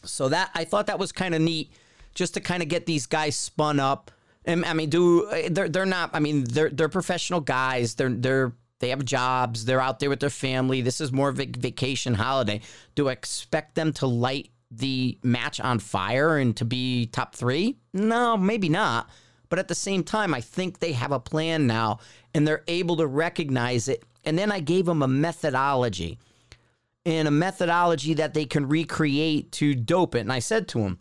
[0.04, 1.70] So that I thought that was kind of neat,
[2.14, 4.10] just to kind of get these guys spun up.
[4.46, 6.10] And I mean, do they're they're not?
[6.14, 7.94] I mean, they're they're professional guys.
[7.94, 9.64] They're they're they have jobs.
[9.64, 10.80] They're out there with their family.
[10.80, 12.62] This is more of a vacation holiday.
[12.94, 17.76] Do I expect them to light the match on fire and to be top three?
[17.92, 19.08] No, maybe not.
[19.48, 22.00] But at the same time, I think they have a plan now
[22.34, 24.04] and they're able to recognize it.
[24.24, 26.18] And then I gave them a methodology
[27.04, 30.20] and a methodology that they can recreate to dope it.
[30.20, 30.98] And I said to them,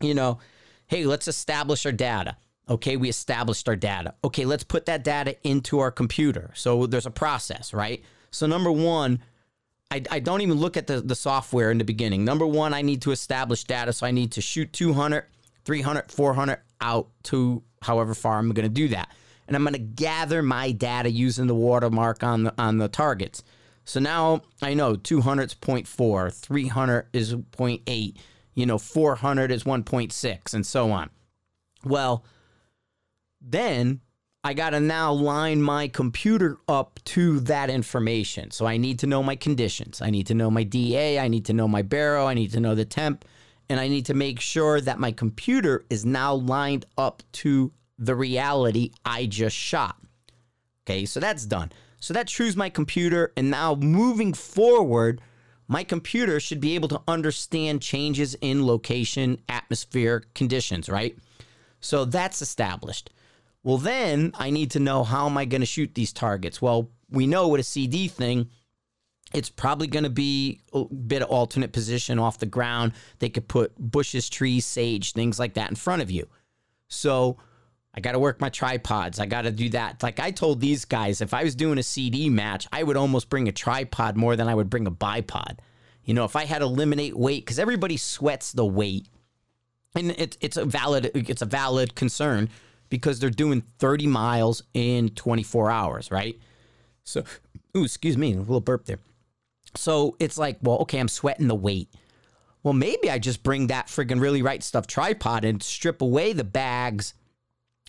[0.00, 0.38] you know,
[0.86, 2.36] hey, let's establish our data.
[2.68, 4.14] Okay, we established our data.
[4.22, 6.52] Okay, let's put that data into our computer.
[6.54, 8.02] So there's a process, right?
[8.30, 9.20] So, number one,
[9.92, 12.24] I, I don't even look at the, the software in the beginning.
[12.24, 13.92] Number one, I need to establish data.
[13.92, 15.26] So I need to shoot 200,
[15.66, 19.10] 300, 400 out to however far I'm going to do that.
[19.46, 23.44] And I'm going to gather my data using the watermark on the, on the targets.
[23.84, 28.16] So now I know 200 is 0.4, 300 is 0.8,
[28.54, 31.10] you know, 400 is 1.6, and so on.
[31.84, 32.24] Well,
[33.42, 34.00] then
[34.44, 38.50] I got to now line my computer up to that information.
[38.50, 40.02] So I need to know my conditions.
[40.02, 41.20] I need to know my DA.
[41.20, 42.26] I need to know my baro.
[42.26, 43.24] I need to know the temp.
[43.68, 48.16] And I need to make sure that my computer is now lined up to the
[48.16, 49.96] reality I just shot.
[50.84, 51.70] Okay, so that's done.
[52.00, 53.32] So that trues my computer.
[53.36, 55.20] And now moving forward,
[55.68, 61.16] my computer should be able to understand changes in location, atmosphere, conditions, right?
[61.80, 63.10] So that's established.
[63.64, 66.60] Well, then I need to know how am I going to shoot these targets?
[66.60, 68.50] Well, we know with a CD thing,
[69.32, 72.92] it's probably going to be a bit of alternate position off the ground.
[73.18, 76.28] They could put bushes, trees, sage, things like that in front of you.
[76.88, 77.38] So
[77.94, 79.18] I got to work my tripods.
[79.18, 80.02] I got to do that.
[80.02, 83.28] Like I told these guys, if I was doing a CD match, I would almost
[83.28, 85.58] bring a tripod more than I would bring a bipod.
[86.04, 89.08] You know, if I had to eliminate weight, because everybody sweats the weight,
[89.94, 92.48] and it's it's a valid it's a valid concern
[92.92, 96.38] because they're doing 30 miles in 24 hours, right?
[97.04, 97.24] So,
[97.74, 98.98] ooh, excuse me, a little burp there.
[99.74, 101.88] So it's like, well, okay, I'm sweating the weight.
[102.62, 106.44] Well, maybe I just bring that friggin' really right stuff tripod and strip away the
[106.44, 107.14] bags,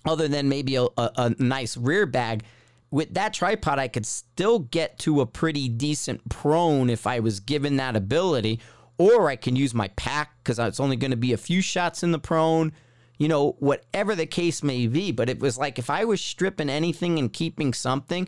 [0.05, 2.43] other than maybe a, a, a nice rear bag.
[2.89, 7.41] With that tripod, I could still get to a pretty decent prone if I was
[7.41, 8.61] given that ability,
[8.97, 12.03] or I can use my pack because it's only going to be a few shots
[12.03, 12.71] in the prone
[13.17, 15.11] you know, whatever the case may be.
[15.11, 18.27] But it was like if I was stripping anything and keeping something,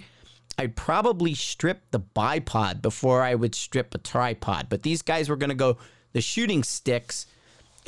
[0.58, 4.67] I'd probably strip the bipod before I would strip a tripod.
[4.69, 5.78] But these guys were going to go
[6.13, 7.28] the shooting sticks.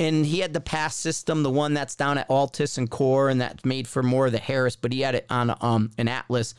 [0.00, 3.40] And he had the pass system, the one that's down at Altus and Core, and
[3.40, 6.54] that's made for more of the Harris, but he had it on um, an Atlas.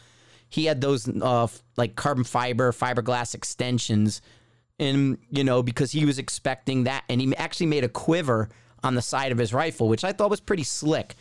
[0.50, 1.48] He had those uh,
[1.78, 4.22] like carbon fiber, fiberglass extensions.
[4.78, 7.04] And, you know, because he was expecting that.
[7.08, 8.50] And he actually made a quiver
[8.84, 11.16] on the side of his rifle, which I thought was pretty slick.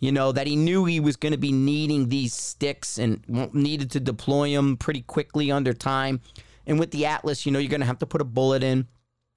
[0.00, 3.24] You know, that he knew he was going to be needing these sticks and
[3.54, 6.20] needed to deploy them pretty quickly under time.
[6.66, 8.86] And with the Atlas, you know, you're going to have to put a bullet in,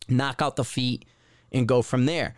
[0.10, 1.06] knock out the feet,
[1.52, 2.36] and go from there.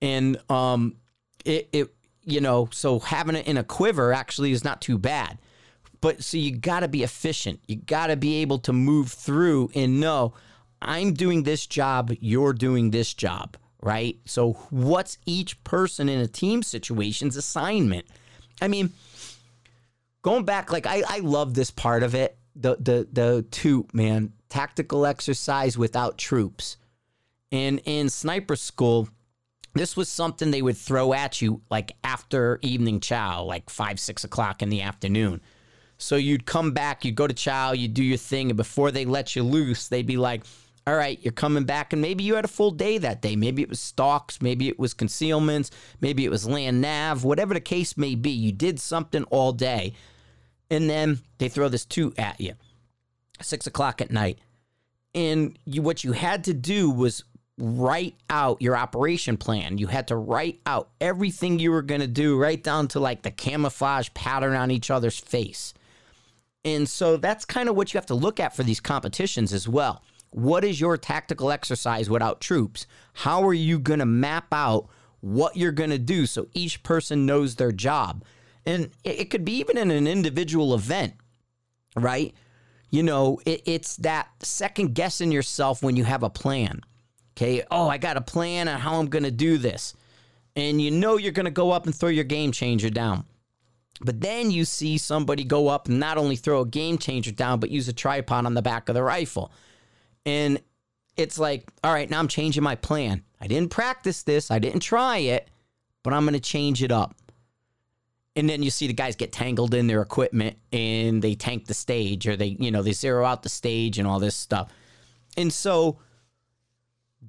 [0.00, 0.96] And um,
[1.44, 5.38] it, it, you know, so having it in a quiver actually is not too bad.
[6.00, 7.60] But so you got to be efficient.
[7.66, 10.32] You got to be able to move through and know
[10.80, 14.18] I'm doing this job, you're doing this job right?
[14.24, 18.06] So, what's each person in a team situation's assignment?
[18.60, 18.90] I mean,
[20.22, 22.36] going back, like I, I love this part of it.
[22.56, 26.76] The the the two man tactical exercise without troops,
[27.52, 29.08] and in sniper school,
[29.74, 34.24] this was something they would throw at you like after evening chow, like five six
[34.24, 35.40] o'clock in the afternoon.
[35.98, 39.04] So you'd come back, you'd go to chow, you'd do your thing, and before they
[39.04, 40.44] let you loose, they'd be like,
[40.88, 43.36] all right, you're coming back, and maybe you had a full day that day.
[43.36, 45.70] Maybe it was stalks, maybe it was concealments,
[46.00, 48.30] maybe it was land nav, whatever the case may be.
[48.30, 49.92] You did something all day,
[50.70, 52.54] and then they throw this two at you,
[53.42, 54.38] six o'clock at night,
[55.14, 57.22] and you what you had to do was
[57.58, 59.76] write out your operation plan.
[59.76, 63.20] You had to write out everything you were going to do, right down to like
[63.20, 65.74] the camouflage pattern on each other's face.
[66.64, 69.68] And so that's kind of what you have to look at for these competitions as
[69.68, 70.02] well.
[70.30, 72.86] What is your tactical exercise without troops?
[73.14, 74.88] How are you going to map out
[75.20, 78.24] what you're going to do so each person knows their job?
[78.66, 81.14] And it could be even in an individual event,
[81.96, 82.34] right?
[82.90, 86.82] You know, it, it's that second guessing yourself when you have a plan.
[87.36, 87.62] Okay.
[87.70, 89.94] Oh, I got a plan on how I'm going to do this.
[90.56, 93.24] And you know you're going to go up and throw your game changer down.
[94.00, 97.60] But then you see somebody go up and not only throw a game changer down,
[97.60, 99.52] but use a tripod on the back of the rifle.
[100.28, 100.60] And
[101.16, 103.22] it's like, all right, now I'm changing my plan.
[103.40, 105.48] I didn't practice this, I didn't try it,
[106.02, 107.16] but I'm going to change it up.
[108.36, 111.74] And then you see the guys get tangled in their equipment and they tank the
[111.74, 114.70] stage or they, you know, they zero out the stage and all this stuff.
[115.36, 115.98] And so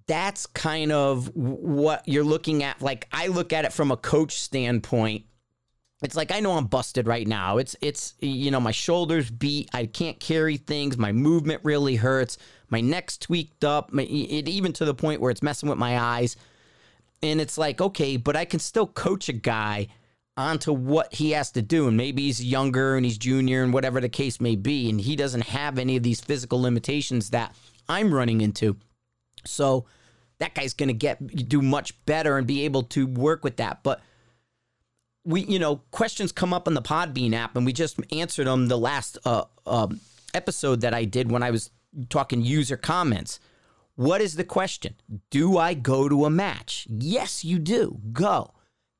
[0.05, 2.81] that's kind of what you're looking at.
[2.81, 5.23] Like I look at it from a coach standpoint
[6.01, 7.57] it's like I know I'm busted right now.
[7.57, 9.69] It's it's you know my shoulders beat.
[9.73, 10.97] I can't carry things.
[10.97, 12.37] My movement really hurts.
[12.69, 13.91] My neck's tweaked up.
[13.91, 16.35] My, it even to the point where it's messing with my eyes.
[17.21, 19.87] And it's like okay, but I can still coach a guy
[20.37, 21.87] onto what he has to do.
[21.87, 25.15] And maybe he's younger and he's junior and whatever the case may be, and he
[25.15, 27.55] doesn't have any of these physical limitations that
[27.89, 28.77] I'm running into.
[29.45, 29.85] So
[30.39, 33.83] that guy's going to get do much better and be able to work with that.
[33.83, 34.01] But
[35.25, 38.67] we, you know, questions come up on the Podbean app, and we just answered them
[38.67, 39.87] the last uh, uh,
[40.33, 41.69] episode that I did when I was
[42.09, 43.39] talking user comments.
[43.95, 44.95] What is the question?
[45.29, 46.87] Do I go to a match?
[46.89, 47.99] Yes, you do.
[48.13, 48.53] Go.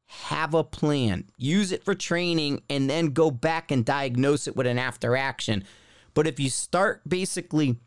[0.08, 1.26] Have a plan.
[1.38, 5.64] Use it for training and then go back and diagnose it with an after action.
[6.14, 7.78] But if you start basically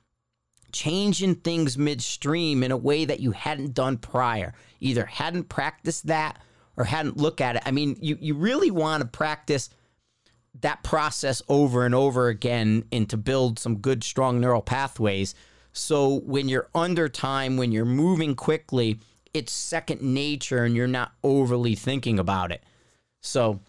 [0.73, 6.41] changing things midstream in a way that you hadn't done prior, either hadn't practiced that
[6.77, 7.63] or hadn't looked at it.
[7.67, 9.69] I mean, you, you really want to practice
[10.61, 15.35] that process over and over again and to build some good, strong neural pathways.
[15.73, 19.01] So when you're under time, when you're moving quickly,
[19.33, 22.63] it's second nature and you're not overly thinking about it.
[23.23, 23.61] So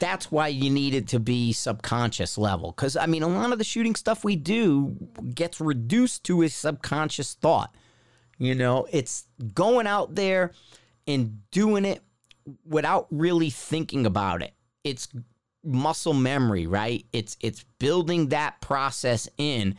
[0.00, 2.72] that's why you need it to be subconscious level.
[2.72, 4.96] Because, I mean, a lot of the shooting stuff we do
[5.34, 7.74] gets reduced to a subconscious thought.
[8.38, 10.52] You know, it's going out there
[11.06, 12.02] and doing it
[12.64, 14.52] without really thinking about it.
[14.84, 15.08] It's
[15.64, 17.04] muscle memory, right?
[17.12, 19.76] It's it's building that process in.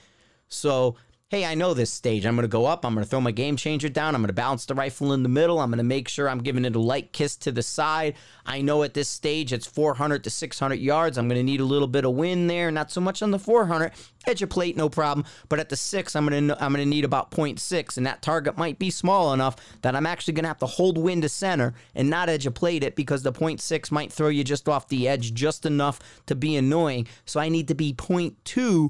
[0.47, 0.95] So
[1.29, 2.25] hey, I know this stage.
[2.25, 2.83] I'm going to go up.
[2.83, 4.15] I'm going to throw my game changer down.
[4.15, 5.59] I'm going to balance the rifle in the middle.
[5.59, 8.15] I'm going to make sure I'm giving it a light kiss to the side.
[8.47, 11.19] I know at this stage it's 400 to 600 yards.
[11.19, 12.71] I'm going to need a little bit of wind there.
[12.71, 13.91] Not so much on the 400.
[14.25, 15.23] Edge of plate, no problem.
[15.49, 18.23] But at the six, I'm going to I'm going to need about 0.6, and that
[18.23, 21.29] target might be small enough that I'm actually going to have to hold wind to
[21.29, 24.87] center and not edge of plate it because the 0.6 might throw you just off
[24.87, 27.07] the edge just enough to be annoying.
[27.25, 28.89] So I need to be 0.2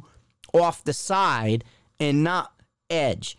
[0.54, 1.66] off the side
[2.00, 2.54] and not
[2.90, 3.38] edge.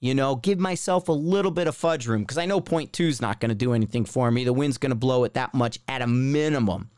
[0.00, 3.06] You know, give myself a little bit of fudge room because I know point two
[3.06, 4.44] is not going to do anything for me.
[4.44, 6.90] The wind's going to blow it that much at a minimum.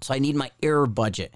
[0.00, 1.34] So I need my error budget.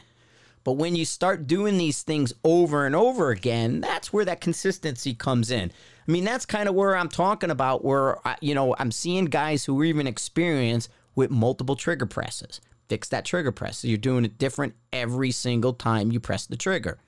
[0.65, 5.13] But when you start doing these things over and over again, that's where that consistency
[5.13, 5.73] comes in.
[6.07, 9.25] I mean, that's kind of where I'm talking about, where, I, you know, I'm seeing
[9.27, 12.61] guys who are even experienced with multiple trigger presses.
[12.89, 13.79] Fix that trigger press.
[13.79, 16.99] So you're doing it different every single time you press the trigger.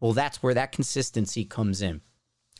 [0.00, 2.00] Well, that's where that consistency comes in.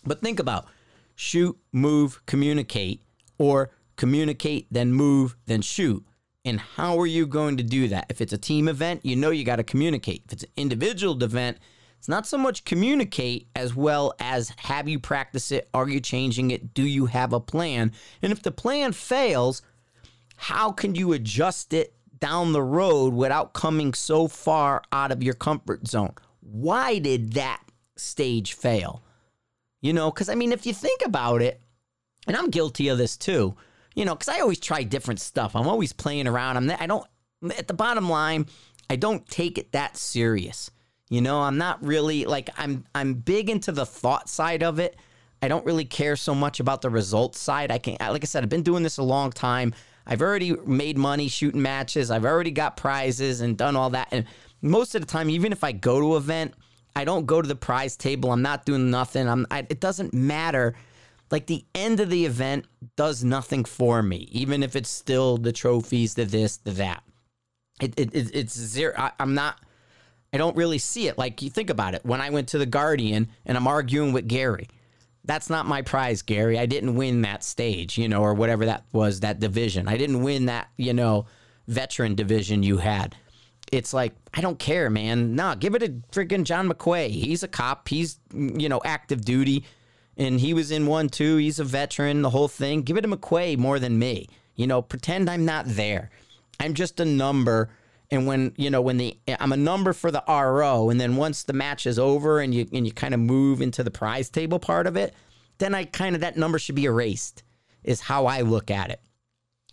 [0.05, 0.67] But think about
[1.15, 3.03] shoot, move, communicate,
[3.39, 6.05] or communicate, then move, then shoot.
[6.45, 8.07] And how are you going to do that?
[8.11, 10.25] If it's a team event, you know you got to communicate.
[10.27, 11.59] If it's an individual event,
[11.99, 15.71] it's not so much communicate as well as have you practice it?
[15.73, 16.75] Are you changing it?
[16.75, 17.93] Do you have a plan?
[18.21, 19.63] And if the plan fails,
[20.37, 25.33] how can you adjust it down the road without coming so far out of your
[25.33, 26.13] comfort zone?
[26.45, 27.63] Why did that
[27.97, 29.03] stage fail?
[29.81, 31.61] You know, because I mean, if you think about it,
[32.27, 33.55] and I'm guilty of this too,
[33.95, 35.55] you know, because I always try different stuff.
[35.55, 36.57] I'm always playing around.
[36.57, 37.07] I'm, I don't,
[37.57, 38.47] at the bottom line,
[38.89, 40.71] I don't take it that serious.
[41.11, 44.97] You know, I'm not really like I'm I'm big into the thought side of it.
[45.43, 47.71] I don't really care so much about the results side.
[47.71, 49.75] I can like I said, I've been doing this a long time.
[50.07, 52.11] I've already made money shooting matches.
[52.11, 54.09] I've already got prizes and done all that.
[54.11, 54.25] And
[54.65, 56.55] most of the time, even if I go to an event,
[56.97, 58.33] I don't go to the prize table.
[58.33, 59.29] I'm not doing nothing.
[59.29, 59.47] I'm.
[59.51, 60.75] I, it doesn't matter.
[61.31, 65.53] Like the end of the event does nothing for me, even if it's still the
[65.53, 67.03] trophies, the this, the that.
[67.81, 68.95] It, it, it it's zero.
[68.97, 69.61] I, I'm not.
[70.33, 71.19] I don't really see it.
[71.19, 72.05] Like you think about it.
[72.05, 74.69] When I went to the Guardian and I'm arguing with Gary,
[75.25, 76.59] that's not my prize, Gary.
[76.59, 79.89] I didn't win that stage, you know, or whatever that was, that division.
[79.89, 81.27] I didn't win that, you know,
[81.69, 83.17] veteran division you had.
[83.73, 85.35] It's like I don't care, man.
[85.35, 87.11] Nah, give it to freaking John McQuay.
[87.11, 87.89] He's a cop.
[87.89, 89.65] He's you know active duty,
[90.17, 91.37] and he was in one too.
[91.37, 92.23] He's a veteran.
[92.23, 92.83] The whole thing.
[92.83, 94.29] Give it to McQuay more than me.
[94.57, 96.11] You know, pretend I'm not there.
[96.61, 97.71] I'm just a number.
[98.11, 101.43] And when you know when the I'm a number for the RO, and then once
[101.43, 104.59] the match is over and you and you kind of move into the prize table
[104.59, 105.15] part of it,
[105.59, 107.43] then I kind of that number should be erased.
[107.83, 109.01] Is how I look at it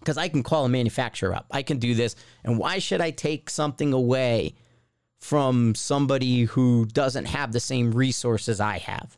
[0.01, 1.45] because I can call a manufacturer up.
[1.51, 2.15] I can do this.
[2.43, 4.55] And why should I take something away
[5.19, 9.17] from somebody who doesn't have the same resources I have?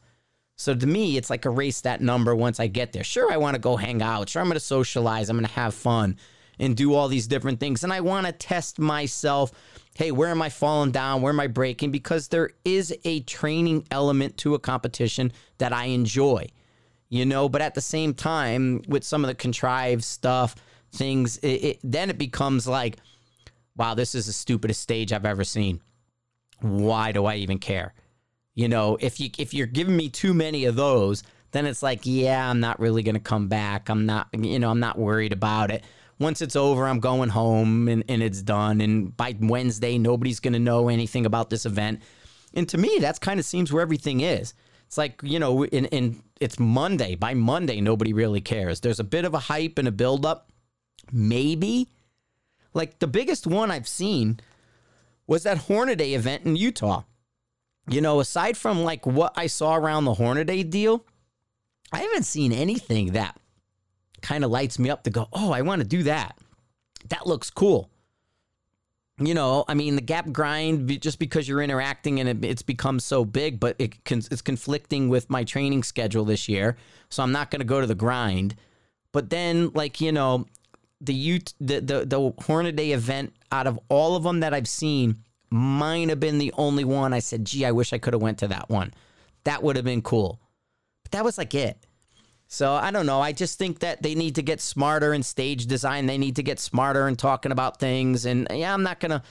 [0.55, 3.03] So to me, it's like erase that number once I get there.
[3.03, 4.29] Sure, I want to go hang out.
[4.29, 5.29] Sure, I'm going to socialize.
[5.29, 6.17] I'm going to have fun
[6.59, 7.83] and do all these different things.
[7.83, 9.51] And I want to test myself.
[9.95, 11.21] Hey, where am I falling down?
[11.21, 11.91] Where am I breaking?
[11.91, 16.47] Because there is a training element to a competition that I enjoy,
[17.09, 17.49] you know.
[17.49, 20.55] But at the same time, with some of the contrived stuff,
[20.93, 22.97] things, it, it, then it becomes like,
[23.75, 25.81] wow, this is the stupidest stage I've ever seen.
[26.61, 27.93] Why do I even care?
[28.55, 32.01] You know, if you if you're giving me too many of those, then it's like,
[32.03, 33.89] yeah, I'm not really going to come back.
[33.89, 35.83] I'm not, you know, I'm not worried about it.
[36.19, 38.79] Once it's over, I'm going home and, and it's done.
[38.81, 42.01] And by Wednesday, nobody's going to know anything about this event.
[42.53, 44.53] And to me, that's kind of seems where everything is.
[44.85, 47.15] It's like, you know, in, in it's Monday.
[47.15, 48.79] By Monday, nobody really cares.
[48.79, 50.51] There's a bit of a hype and a buildup
[51.11, 51.87] maybe.
[52.73, 54.39] Like the biggest one I've seen
[55.27, 57.03] was that Hornady event in Utah.
[57.87, 61.05] You know, aside from like what I saw around the Hornady deal,
[61.91, 63.37] I haven't seen anything that
[64.21, 66.37] kind of lights me up to go, oh, I want to do that.
[67.09, 67.89] That looks cool.
[69.19, 72.99] You know, I mean, the gap grind, just because you're interacting and it, it's become
[72.99, 76.77] so big, but it, it's conflicting with my training schedule this year.
[77.09, 78.55] So I'm not going to go to the grind.
[79.11, 80.47] But then, like, you know,
[81.05, 85.23] the Ute, the the the Hornady event out of all of them that I've seen
[85.49, 88.39] might have been the only one I said, "Gee, I wish I could have went
[88.39, 88.93] to that one.
[89.43, 90.39] That would have been cool."
[91.03, 91.77] But that was like it.
[92.53, 93.19] So I don't know.
[93.19, 96.05] I just think that they need to get smarter in stage design.
[96.05, 98.25] They need to get smarter in talking about things.
[98.25, 99.23] And yeah, I'm not gonna,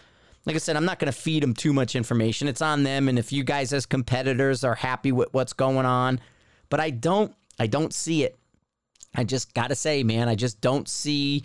[0.45, 2.49] like I said, I'm not gonna feed them too much information.
[2.49, 3.09] It's on them.
[3.09, 6.21] And if you guys as competitors are happy with what's going on,
[6.69, 8.37] but I don't, I don't see it.
[9.15, 11.45] I just gotta say, man, I just don't see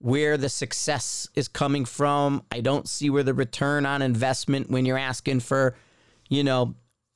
[0.00, 2.42] where the success is coming from.
[2.52, 5.74] I don't see where the return on investment when you're asking for,
[6.28, 6.74] you know,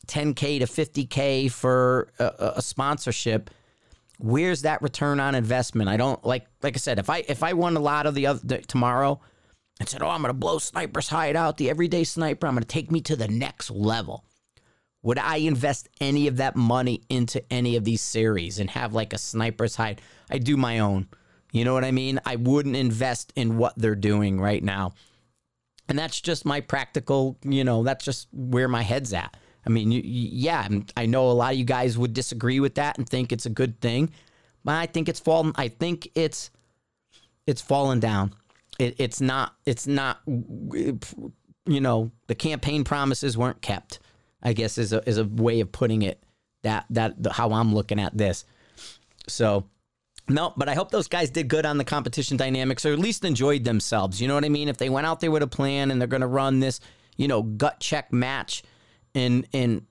[0.09, 3.51] 10k to 50k for a, a, sponsorship.
[4.19, 5.89] Where's that return on investment?
[5.89, 8.27] I don't like like I said, if I if I won a lot of the
[8.27, 9.21] other the, tomorrow
[9.79, 12.63] and said, "Oh, I'm going to blow Sniper's Hide out, the everyday sniper, I'm going
[12.63, 14.25] to take me to the next level."
[15.05, 19.13] Would I invest any of that money into any of these series and have like
[19.13, 20.01] a Sniper's Hide?
[20.31, 21.09] I do my own.
[21.53, 22.19] You know what I mean?
[22.25, 24.95] I wouldn't invest in what they're doing right now.
[25.89, 29.37] And that's just my practical, you know, that's just where my head's at.
[29.65, 33.09] I mean, yeah, I know a lot of you guys would disagree with that and
[33.09, 34.11] think it's a good thing,
[34.65, 35.53] but I think it's fallen.
[35.55, 36.51] I think it's
[37.47, 38.35] it's fallen down.
[38.79, 39.55] It, it's not.
[39.65, 40.21] It's not.
[40.27, 44.01] You know, the campaign promises weren't kept.
[44.43, 46.23] I guess is a is a way of putting it.
[46.63, 48.45] That that how I'm looking at this.
[49.29, 49.67] So
[50.29, 53.25] no, but I hope those guys did good on the competition dynamics or at least
[53.25, 54.21] enjoyed themselves.
[54.21, 54.69] You know what I mean?
[54.69, 56.81] If they went out there with a plan and they're going to run this,
[57.17, 58.63] you know, gut check match
[59.15, 59.87] and and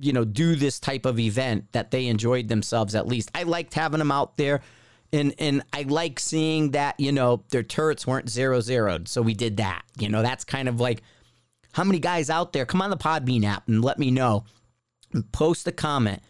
[0.00, 3.30] you know, do this type of event that they enjoyed themselves at least.
[3.34, 4.62] I liked having them out there
[5.12, 9.06] and and I like seeing that, you know, their turrets weren't zero zeroed.
[9.08, 9.82] So we did that.
[9.98, 11.02] You know, that's kind of like
[11.72, 14.44] how many guys out there come on the Podbean app and let me know.
[15.30, 16.22] Post a comment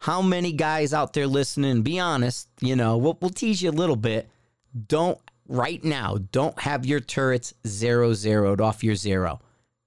[0.00, 3.72] how many guys out there listening, be honest, you know, we'll, we'll tease you a
[3.72, 4.28] little bit.
[4.88, 9.40] Don't, right now, don't have your turrets zero zeroed off your zero.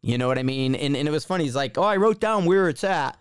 [0.03, 0.75] You know what I mean?
[0.75, 1.45] And, and it was funny.
[1.45, 3.17] He's like, oh, I wrote down where it's at.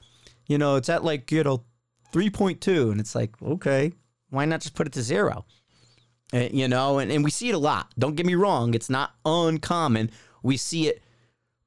[0.49, 1.64] You know, it's at like, you know,
[2.12, 2.90] 3.2.
[2.90, 3.93] And it's like, okay,
[4.28, 5.47] why not just put it to zero?
[6.34, 7.93] Uh, you know, and, and we see it a lot.
[7.99, 8.74] Don't get me wrong.
[8.74, 10.11] It's not uncommon.
[10.43, 11.01] We see it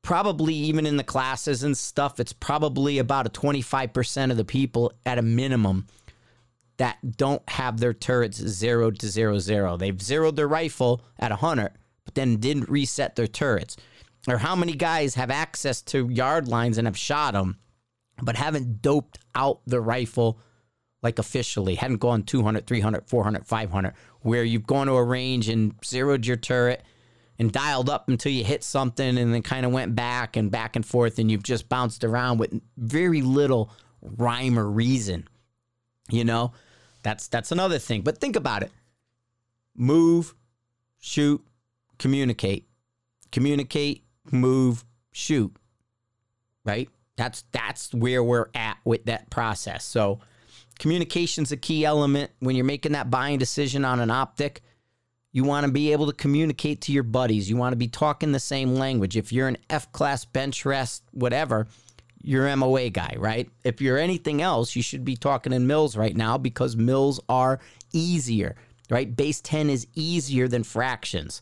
[0.05, 4.93] probably even in the classes and stuff, it's probably about a 25% of the people
[5.03, 5.87] at a minimum
[6.77, 9.77] that don't have their turrets zeroed to zero zero.
[9.77, 11.71] They've zeroed their rifle at 100,
[12.05, 13.77] but then didn't reset their turrets.
[14.27, 17.57] Or how many guys have access to yard lines and have shot them,
[18.21, 20.39] but haven't doped out the rifle
[21.01, 25.73] like officially, hadn't gone 200, 300, 400, 500, where you've gone to a range and
[25.83, 26.83] zeroed your turret
[27.37, 30.75] and dialed up until you hit something and then kind of went back and back
[30.75, 33.71] and forth and you've just bounced around with very little
[34.01, 35.27] rhyme or reason.
[36.09, 36.53] You know,
[37.03, 38.01] that's that's another thing.
[38.01, 38.71] But think about it.
[39.75, 40.35] Move,
[40.99, 41.45] shoot,
[41.97, 42.67] communicate.
[43.31, 45.53] communicate, move, shoot.
[46.63, 46.89] Right?
[47.17, 49.83] That's that's where we're at with that process.
[49.83, 50.19] So
[50.79, 54.61] communication's a key element when you're making that buying decision on an optic.
[55.35, 57.49] You want to be able to communicate to your buddies.
[57.49, 59.17] You want to be talking the same language.
[59.17, 61.67] If you're an F class bench rest, whatever,
[62.23, 63.49] you're MOA guy, right?
[63.65, 67.59] If you're anything else, you should be talking in mills right now because mills are
[67.91, 68.55] easier,
[68.89, 69.13] right?
[69.13, 71.41] Base 10 is easier than fractions.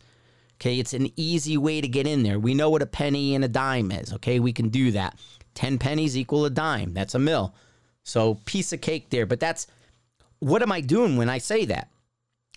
[0.56, 2.39] Okay, it's an easy way to get in there.
[2.39, 4.12] We know what a penny and a dime is.
[4.14, 5.20] Okay, we can do that.
[5.54, 6.96] 10 pennies equal a dime.
[6.96, 7.54] That's a mill.
[8.02, 9.28] So, piece of cake there.
[9.28, 9.68] But that's
[10.39, 11.89] what am I doing when I say that?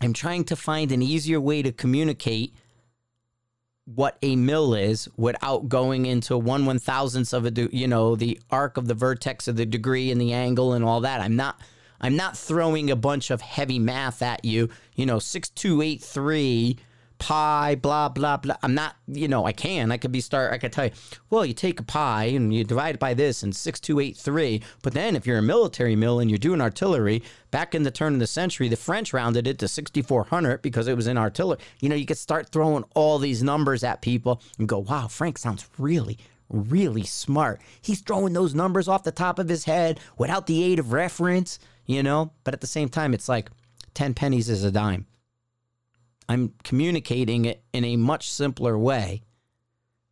[0.01, 2.55] I'm trying to find an easier way to communicate
[3.87, 8.39] what a mill is without going into one one thousandths of a you know the
[8.51, 11.21] arc of the vertex of the degree and the angle and all that.
[11.21, 11.61] I'm not
[12.01, 14.69] I'm not throwing a bunch of heavy math at you.
[14.95, 16.79] You know, six two eight three
[17.19, 18.57] pi, blah, blah, blah.
[18.63, 19.91] I'm not, you know, I can.
[19.91, 20.91] I could be start, I could tell you,
[21.31, 24.63] well, you take a pi and you divide it by this and 6283.
[24.83, 28.15] But then if you're a military mill and you're doing artillery, back in the turn
[28.15, 31.59] of the century, the French rounded it to 6400 because it was in artillery.
[31.81, 35.39] You know, you could start throwing all these numbers at people and go, wow, Frank
[35.39, 37.61] sounds really, really smart.
[37.81, 41.59] He's throwing those numbers off the top of his head without the aid of reference,
[41.87, 42.33] you know?
[42.45, 43.51] But at the same time, it's like
[43.95, 45.07] 10 pennies is a dime.
[46.29, 49.23] I'm communicating it in a much simpler way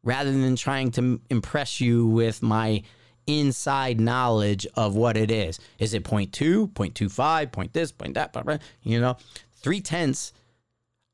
[0.03, 2.83] rather than trying to impress you with my
[3.27, 5.59] inside knowledge of what it is.
[5.79, 9.17] Is it 0.2, 0.25, point this, point that, blah, blah, you know,
[9.57, 10.33] three tenths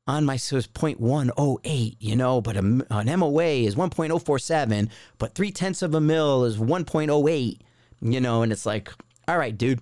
[0.07, 5.51] on my so it's 0.108, you know, but a, an MOA is 1.047, but three
[5.51, 7.59] tenths of a mil is 1.08,
[8.01, 8.91] you know, and it's like,
[9.27, 9.79] all right, dude,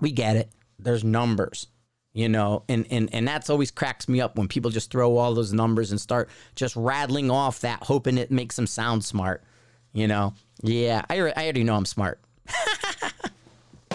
[0.00, 0.50] we get it.
[0.78, 1.68] There's numbers
[2.14, 5.34] you know and, and and that's always cracks me up when people just throw all
[5.34, 9.44] those numbers and start just rattling off that hoping it makes them sound smart
[9.92, 12.20] you know yeah i, I already know i'm smart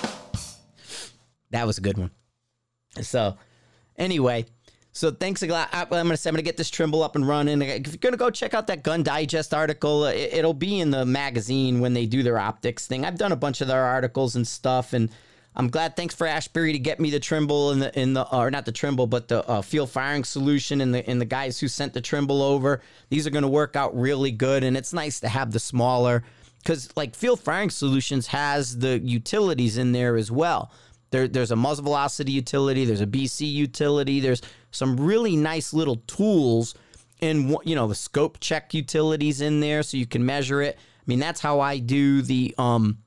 [1.50, 2.12] that was a good one
[3.02, 3.38] so
[3.98, 4.46] anyway
[4.92, 5.70] so thanks a lot.
[5.72, 7.62] I'm gonna say I'm gonna get this Trimble up and running.
[7.62, 10.92] If you're gonna go check out that Gun Digest article, uh, it, will be in
[10.92, 13.06] the magazine when they do their optics thing.
[13.06, 15.10] I've done a bunch of their articles and stuff, and
[15.56, 15.96] I'm glad.
[15.96, 18.72] Thanks for Ashbury to get me the Trimble and the in the or not the
[18.72, 22.02] Trimble, but the uh, field firing solution and the and the guys who sent the
[22.02, 22.82] Trimble over.
[23.10, 26.24] These are going to work out really good, and it's nice to have the smaller
[26.64, 30.72] because like field firing solutions has the utilities in there as well.
[31.12, 32.86] There, there's a muzzle velocity utility.
[32.86, 34.20] There's a BC utility.
[34.20, 34.42] There's
[34.72, 36.76] some really nice little tools
[37.22, 40.78] and you know the scope check utilities in there so you can measure it.
[40.78, 43.00] I mean that's how I do the um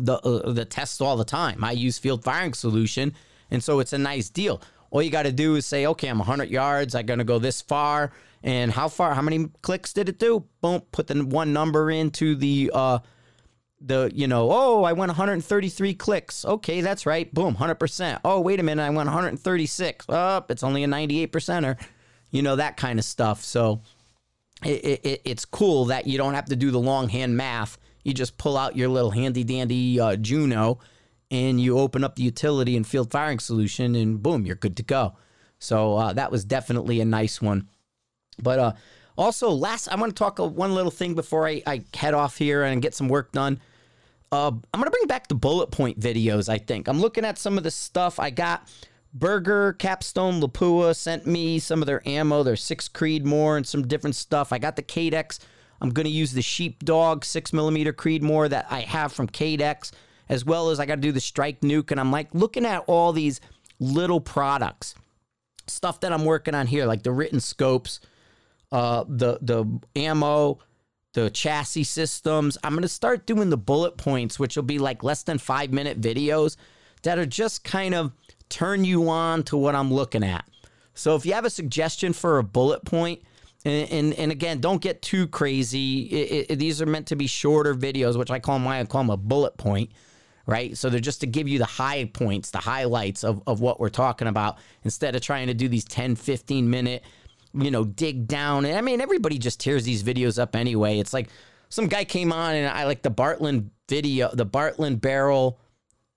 [0.00, 1.62] the uh, the tests all the time.
[1.64, 3.14] I use field firing solution,
[3.50, 4.60] and so it's a nice deal.
[4.90, 6.94] All you got to do is say, okay, I'm 100 yards.
[6.94, 9.14] I'm gonna go this far, and how far?
[9.14, 10.44] How many clicks did it do?
[10.60, 10.80] Boom.
[10.92, 12.98] Put the one number into the uh
[13.80, 16.44] the you know oh I went 133 clicks.
[16.44, 17.32] Okay, that's right.
[17.32, 18.20] Boom, 100 percent.
[18.24, 20.06] Oh wait a minute, I went 136.
[20.08, 21.76] Up, oh, it's only a 98 percenter.
[22.30, 23.42] You know that kind of stuff.
[23.42, 23.80] So.
[24.64, 27.78] It, it, it's cool that you don't have to do the longhand math
[28.08, 30.80] you just pull out your little handy dandy uh, Juno
[31.30, 34.82] and you open up the utility and field firing solution, and boom, you're good to
[34.82, 35.14] go.
[35.58, 37.68] So uh, that was definitely a nice one.
[38.42, 38.72] But uh,
[39.16, 42.62] also, last, I want to talk one little thing before I, I, head off here
[42.62, 43.60] and get some work done.
[44.30, 46.88] Uh, I'm going to bring back the bullet point videos, I think.
[46.88, 48.68] I'm looking at some of the stuff I got.
[49.12, 54.16] Berger, Capstone, Lapua sent me some of their ammo, their six Creedmoor, and some different
[54.16, 54.52] stuff.
[54.52, 55.40] I got the Cadex
[55.80, 59.92] I'm going to use the Sheepdog 6mm Creedmoor that I have from Cadex,
[60.28, 61.90] as well as I got to do the Strike Nuke.
[61.90, 63.40] And I'm like looking at all these
[63.78, 64.94] little products,
[65.66, 68.00] stuff that I'm working on here, like the Riton scopes,
[68.72, 69.66] uh, the, the
[69.96, 70.58] ammo,
[71.14, 72.58] the chassis systems.
[72.62, 75.72] I'm going to start doing the bullet points, which will be like less than five
[75.72, 76.56] minute videos
[77.02, 78.12] that are just kind of
[78.48, 80.44] turn you on to what I'm looking at.
[80.94, 83.22] So if you have a suggestion for a bullet point,
[83.68, 86.02] and, and, again, don't get too crazy.
[86.02, 89.02] It, it, these are meant to be shorter videos, which I call my I call
[89.02, 89.90] them a bullet point,
[90.46, 90.76] right?
[90.76, 93.88] So they're just to give you the high points, the highlights of, of what we're
[93.88, 97.02] talking about, instead of trying to do these 10, 15 minute,
[97.54, 98.64] you know, dig down.
[98.64, 100.98] And I mean, everybody just tears these videos up anyway.
[100.98, 101.28] It's like
[101.68, 105.58] some guy came on and I like the Bartlein video, the Bartlein barrel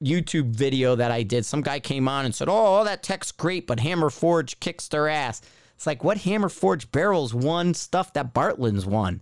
[0.04, 1.46] YouTube video that I did.
[1.46, 5.08] Some guy came on and said, Oh, that tech's great, but Hammer Forge kicks their
[5.08, 5.42] ass.
[5.82, 9.20] It's like what Hammer Forge barrels won stuff that Bartlein's won.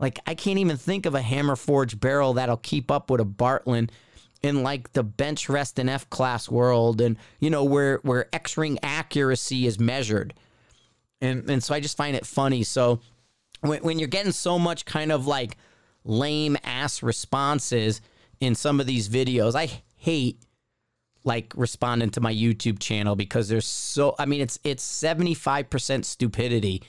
[0.00, 3.26] Like I can't even think of a Hammer Forge barrel that'll keep up with a
[3.26, 3.90] Bartlein
[4.40, 8.56] in like the bench rest and F class world and you know where where X
[8.56, 10.32] ring accuracy is measured.
[11.20, 12.62] And and so I just find it funny.
[12.62, 13.00] So
[13.60, 15.58] when, when you're getting so much kind of like
[16.02, 18.00] lame ass responses
[18.40, 20.38] in some of these videos, I hate
[21.24, 26.82] like responding to my YouTube channel because there's so I mean it's it's 75% stupidity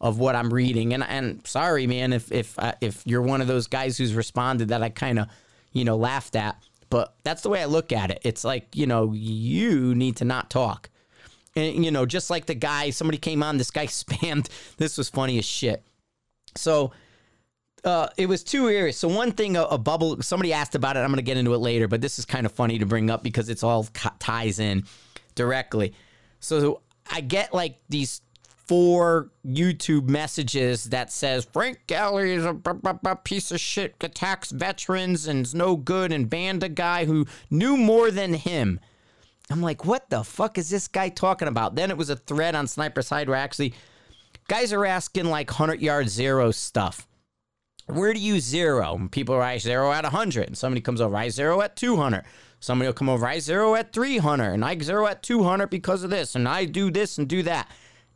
[0.00, 0.94] of what I'm reading.
[0.94, 4.82] And and sorry man if if if you're one of those guys who's responded that
[4.82, 5.28] I kind of
[5.72, 6.56] you know laughed at
[6.90, 8.20] but that's the way I look at it.
[8.22, 10.90] It's like you know you need to not talk.
[11.54, 15.08] And you know just like the guy somebody came on this guy spammed this was
[15.08, 15.84] funny as shit.
[16.56, 16.92] So
[17.84, 18.96] uh, it was two areas.
[18.96, 20.22] So one thing, a, a, bubble.
[20.22, 21.00] Somebody asked about it.
[21.00, 23.10] I'm going to get into it later, but this is kind of funny to bring
[23.10, 23.84] up because it's all
[24.18, 24.84] ties in
[25.34, 25.94] directly.
[26.38, 26.80] So
[27.10, 28.20] I get like these
[28.66, 33.96] four YouTube messages that says Frank Galli is a b- b- b- piece of shit,
[34.00, 38.78] attacks veterans and is no good, and banned a guy who knew more than him.
[39.50, 41.74] I'm like, what the fuck is this guy talking about?
[41.74, 43.74] Then it was a thread on Sniper's Hide where actually
[44.46, 47.08] guys are asking like 100 yard zero stuff
[47.86, 49.08] where do you zero?
[49.10, 50.48] People write zero at 100.
[50.48, 52.24] And somebody comes over, I zero at 200.
[52.60, 54.52] Somebody will come over, I zero at 300.
[54.52, 56.34] And I zero at 200 because of this.
[56.34, 57.68] And I do this and do that.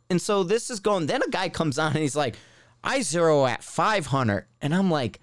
[0.09, 1.07] And so this is going.
[1.07, 2.37] Then a guy comes on and he's like,
[2.83, 4.45] I zero at 500.
[4.61, 5.19] And I'm like,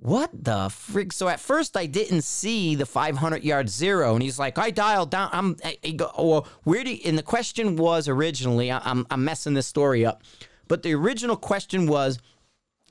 [0.00, 1.12] what the frig?
[1.12, 5.10] So at first I didn't see the 500 yard zero, and he's like, I dialed
[5.10, 5.28] down.
[5.32, 6.94] I'm, I, I go, oh, well, where do?
[6.94, 10.22] You, and the question was originally, I, I'm, I'm messing this story up,
[10.68, 12.20] but the original question was,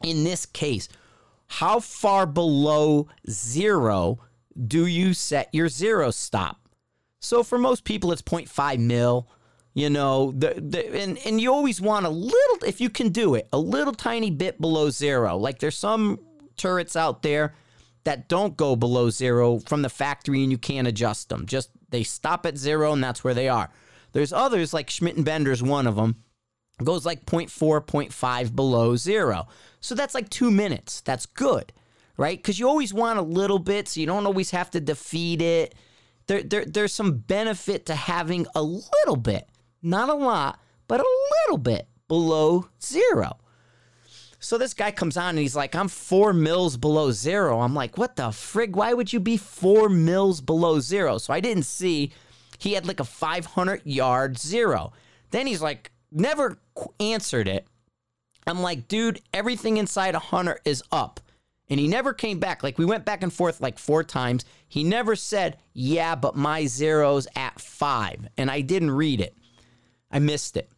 [0.03, 0.89] in this case,
[1.47, 4.19] how far below zero
[4.67, 6.67] do you set your zero stop?
[7.19, 9.27] So for most people, it's 0.5 mil.
[9.73, 13.35] You know, the, the and, and you always want a little, if you can do
[13.35, 15.37] it, a little tiny bit below zero.
[15.37, 16.19] Like there's some
[16.55, 17.53] turrets out there
[18.03, 21.45] that don't go below zero from the factory and you can't adjust them.
[21.45, 23.69] Just they stop at zero and that's where they are.
[24.13, 26.23] There's others like Schmidt and Bender's one of them
[26.83, 29.47] goes like 0.4, 0.5 below zero.
[29.79, 31.01] So that's like two minutes.
[31.01, 31.73] That's good,
[32.17, 32.37] right?
[32.37, 35.75] Because you always want a little bit, so you don't always have to defeat it.
[36.27, 39.47] There, there, there's some benefit to having a little bit,
[39.81, 41.05] not a lot, but a
[41.45, 43.37] little bit below zero.
[44.39, 47.59] So this guy comes on and he's like, I'm four mils below zero.
[47.61, 48.73] I'm like, what the frig?
[48.73, 51.17] Why would you be four mils below zero?
[51.17, 52.11] So I didn't see
[52.59, 54.93] he had like a 500 yard zero.
[55.31, 56.57] Then he's like, never
[56.99, 57.67] answered it.
[58.45, 61.19] I'm like, dude, everything inside a hunter is up.
[61.69, 62.63] And he never came back.
[62.63, 64.45] Like we went back and forth like four times.
[64.69, 68.27] He never said, yeah, but my zero's at five.
[68.37, 69.35] And I didn't read it.
[70.09, 70.71] I missed it.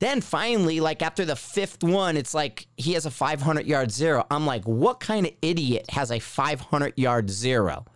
[0.00, 4.26] Then finally, like after the fifth one, it's like he has a 500 yard zero.
[4.30, 7.86] I'm like, what kind of idiot has a 500 yard zero?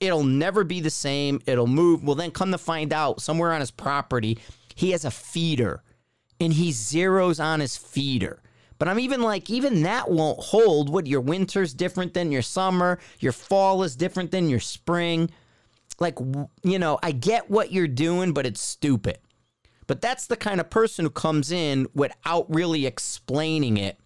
[0.00, 1.40] It'll never be the same.
[1.46, 2.02] It'll move.
[2.02, 4.38] Well, then come to find out, somewhere on his property,
[4.74, 5.82] he has a feeder
[6.42, 8.42] and he zeroes on his feeder.
[8.78, 10.90] But I'm even like, even that won't hold.
[10.90, 15.30] What your winter's different than your summer, your fall is different than your spring.
[16.00, 16.18] Like,
[16.64, 19.18] you know, I get what you're doing, but it's stupid.
[19.86, 23.98] But that's the kind of person who comes in without really explaining it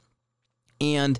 [0.78, 1.18] and,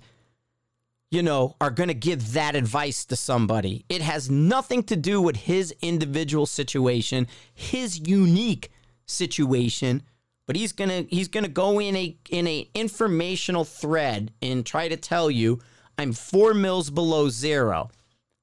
[1.11, 3.87] you know, are going to give that advice to somebody.
[3.89, 8.71] It has nothing to do with his individual situation, his unique
[9.07, 10.03] situation
[10.47, 14.97] but he's gonna he's gonna go in a in a informational thread and try to
[14.97, 15.61] tell you
[15.99, 17.91] I'm four mils below zero.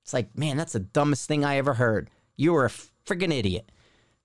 [0.04, 2.10] It's like, man, that's the dumbest thing I ever heard.
[2.36, 3.72] You are a friggin' idiot.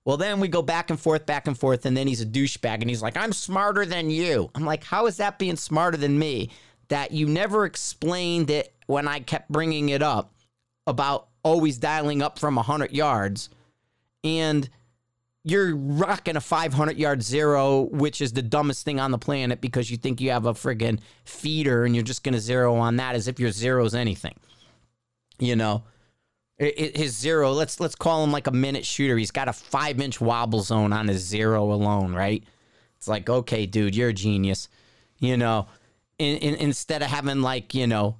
[0.05, 2.81] Well, then we go back and forth, back and forth, and then he's a douchebag
[2.81, 4.49] and he's like, I'm smarter than you.
[4.55, 6.49] I'm like, how is that being smarter than me?
[6.87, 10.33] That you never explained it when I kept bringing it up
[10.87, 13.49] about always dialing up from 100 yards.
[14.23, 14.67] And
[15.43, 19.89] you're rocking a 500 yard zero, which is the dumbest thing on the planet because
[19.89, 23.15] you think you have a friggin' feeder and you're just going to zero on that
[23.15, 24.35] as if your zero's anything.
[25.39, 25.83] You know,
[26.57, 29.17] his zero, let's let's call him like a minute shooter.
[29.17, 32.43] He's got a five inch wobble zone on his zero alone, right?
[32.97, 34.67] It's like, okay, dude, you're a genius.
[35.19, 35.67] You know,
[36.17, 38.17] in, in, instead of having like, you know,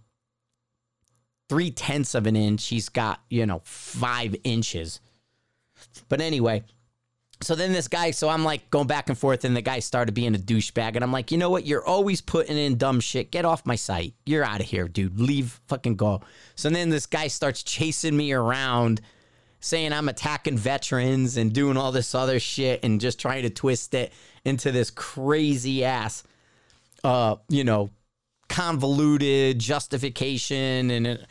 [1.49, 5.01] three tenths of an inch, he's got, you know, five inches.
[6.07, 6.63] But anyway,
[7.41, 10.13] so then this guy, so I'm like going back and forth, and the guy started
[10.13, 10.95] being a douchebag.
[10.95, 11.65] And I'm like, you know what?
[11.65, 13.31] You're always putting in dumb shit.
[13.31, 14.13] Get off my site.
[14.25, 15.19] You're out of here, dude.
[15.19, 16.21] Leave, fucking go.
[16.55, 18.99] So then this guy starts chasing me around,
[19.61, 23.93] saying I'm attacking veterans and doing all this other shit and just trying to twist
[23.93, 24.11] it
[24.43, 26.23] into this crazy ass,
[27.05, 27.89] uh, you know,
[28.49, 30.91] convoluted justification.
[30.91, 31.25] And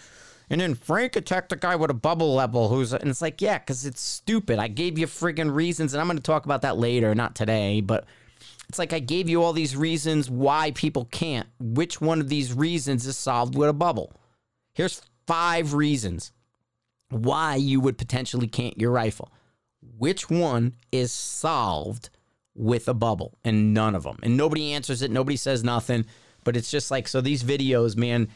[0.50, 3.58] and then Frank attacked the guy with a bubble level who's, and it's like, yeah,
[3.58, 4.58] because it's stupid.
[4.58, 7.80] I gave you friggin' reasons, and I'm going to talk about that later, not today,
[7.80, 8.06] but
[8.68, 11.48] It's like I gave you all these reasons why people can't.
[11.58, 14.12] Which one of these reasons is solved with a bubble?
[14.74, 16.32] Here's five reasons
[17.10, 19.32] why you would potentially can't your rifle.
[19.96, 22.10] Which one is solved
[22.54, 23.38] with a bubble?
[23.42, 24.18] And none of them.
[24.22, 25.10] And nobody answers it.
[25.10, 26.04] Nobody says nothing.
[26.44, 28.28] But it's just like, so these videos, man,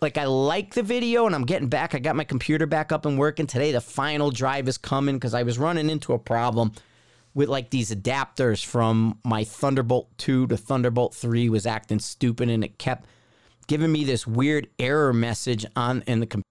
[0.00, 1.94] like I like the video and I'm getting back.
[1.94, 3.72] I got my computer back up and working today.
[3.72, 6.72] The final drive is coming because I was running into a problem
[7.34, 12.64] with like these adapters from my Thunderbolt 2 to Thunderbolt 3 was acting stupid and
[12.64, 13.06] it kept
[13.66, 16.44] giving me this weird error message on in the computer.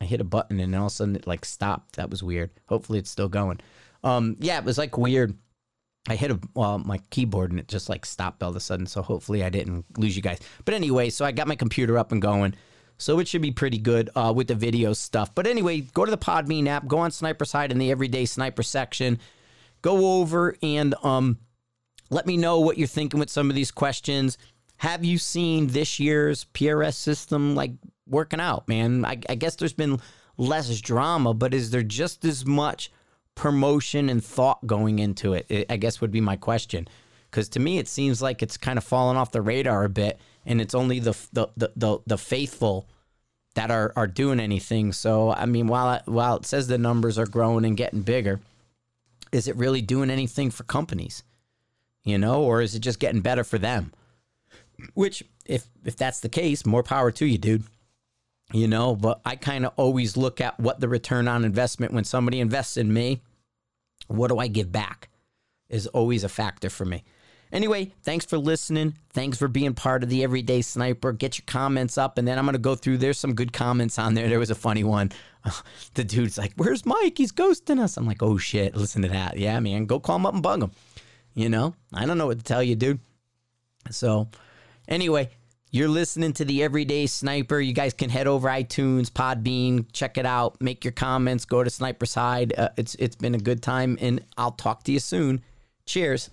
[0.00, 1.96] I hit a button and all of a sudden it like stopped.
[1.96, 2.50] That was weird.
[2.68, 3.60] Hopefully it's still going.
[4.04, 5.36] Um, yeah, it was like weird.
[6.08, 8.86] I hit a, well, my keyboard and it just like stopped all of a sudden.
[8.86, 10.38] So hopefully I didn't lose you guys.
[10.64, 12.54] But anyway, so I got my computer up and going.
[12.98, 15.34] So it should be pretty good uh, with the video stuff.
[15.34, 18.62] But anyway, go to the Podbean app, go on Sniper's Hide in the Everyday Sniper
[18.62, 19.18] section
[19.86, 21.38] go over and um,
[22.10, 24.36] let me know what you're thinking with some of these questions.
[24.78, 27.70] Have you seen this year's PRS system like
[28.08, 29.04] working out, man?
[29.04, 30.00] I, I guess there's been
[30.36, 32.90] less drama, but is there just as much
[33.36, 35.46] promotion and thought going into it?
[35.48, 36.88] it I guess would be my question.
[37.30, 40.18] Because to me, it seems like it's kind of fallen off the radar a bit,
[40.44, 42.88] and it's only the the the, the, the faithful
[43.54, 44.92] that are, are doing anything.
[44.92, 48.40] So I mean, while while it says the numbers are growing and getting bigger,
[49.32, 51.22] is it really doing anything for companies?
[52.04, 53.92] You know, or is it just getting better for them?
[54.94, 57.64] Which, if if that's the case, more power to you, dude.
[58.52, 62.04] You know, but I kind of always look at what the return on investment when
[62.04, 63.22] somebody invests in me,
[64.06, 65.08] what do I give back?
[65.68, 67.02] Is always a factor for me.
[67.52, 68.96] Anyway, thanks for listening.
[69.10, 71.12] Thanks for being part of the Everyday Sniper.
[71.12, 72.98] Get your comments up, and then I'm going to go through.
[72.98, 74.28] There's some good comments on there.
[74.28, 75.12] There was a funny one.
[75.94, 77.18] the dude's like, Where's Mike?
[77.18, 77.96] He's ghosting us.
[77.96, 79.38] I'm like, Oh shit, listen to that.
[79.38, 80.72] Yeah, man, go call him up and bug him.
[81.34, 82.98] You know, I don't know what to tell you, dude.
[83.90, 84.28] So,
[84.88, 85.30] anyway,
[85.70, 87.60] you're listening to the Everyday Sniper.
[87.60, 91.70] You guys can head over iTunes, Podbean, check it out, make your comments, go to
[91.70, 92.52] Sniper's Hide.
[92.56, 95.42] Uh, it's it's been a good time, and I'll talk to you soon.
[95.84, 96.30] Cheers.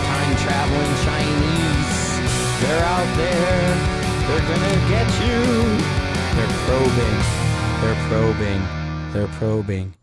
[0.07, 2.21] time traveling Chinese.
[2.63, 3.99] They're out there.
[4.29, 5.43] They're gonna get you.
[6.37, 7.19] They're probing.
[7.81, 8.63] They're probing.
[9.13, 9.98] They're probing.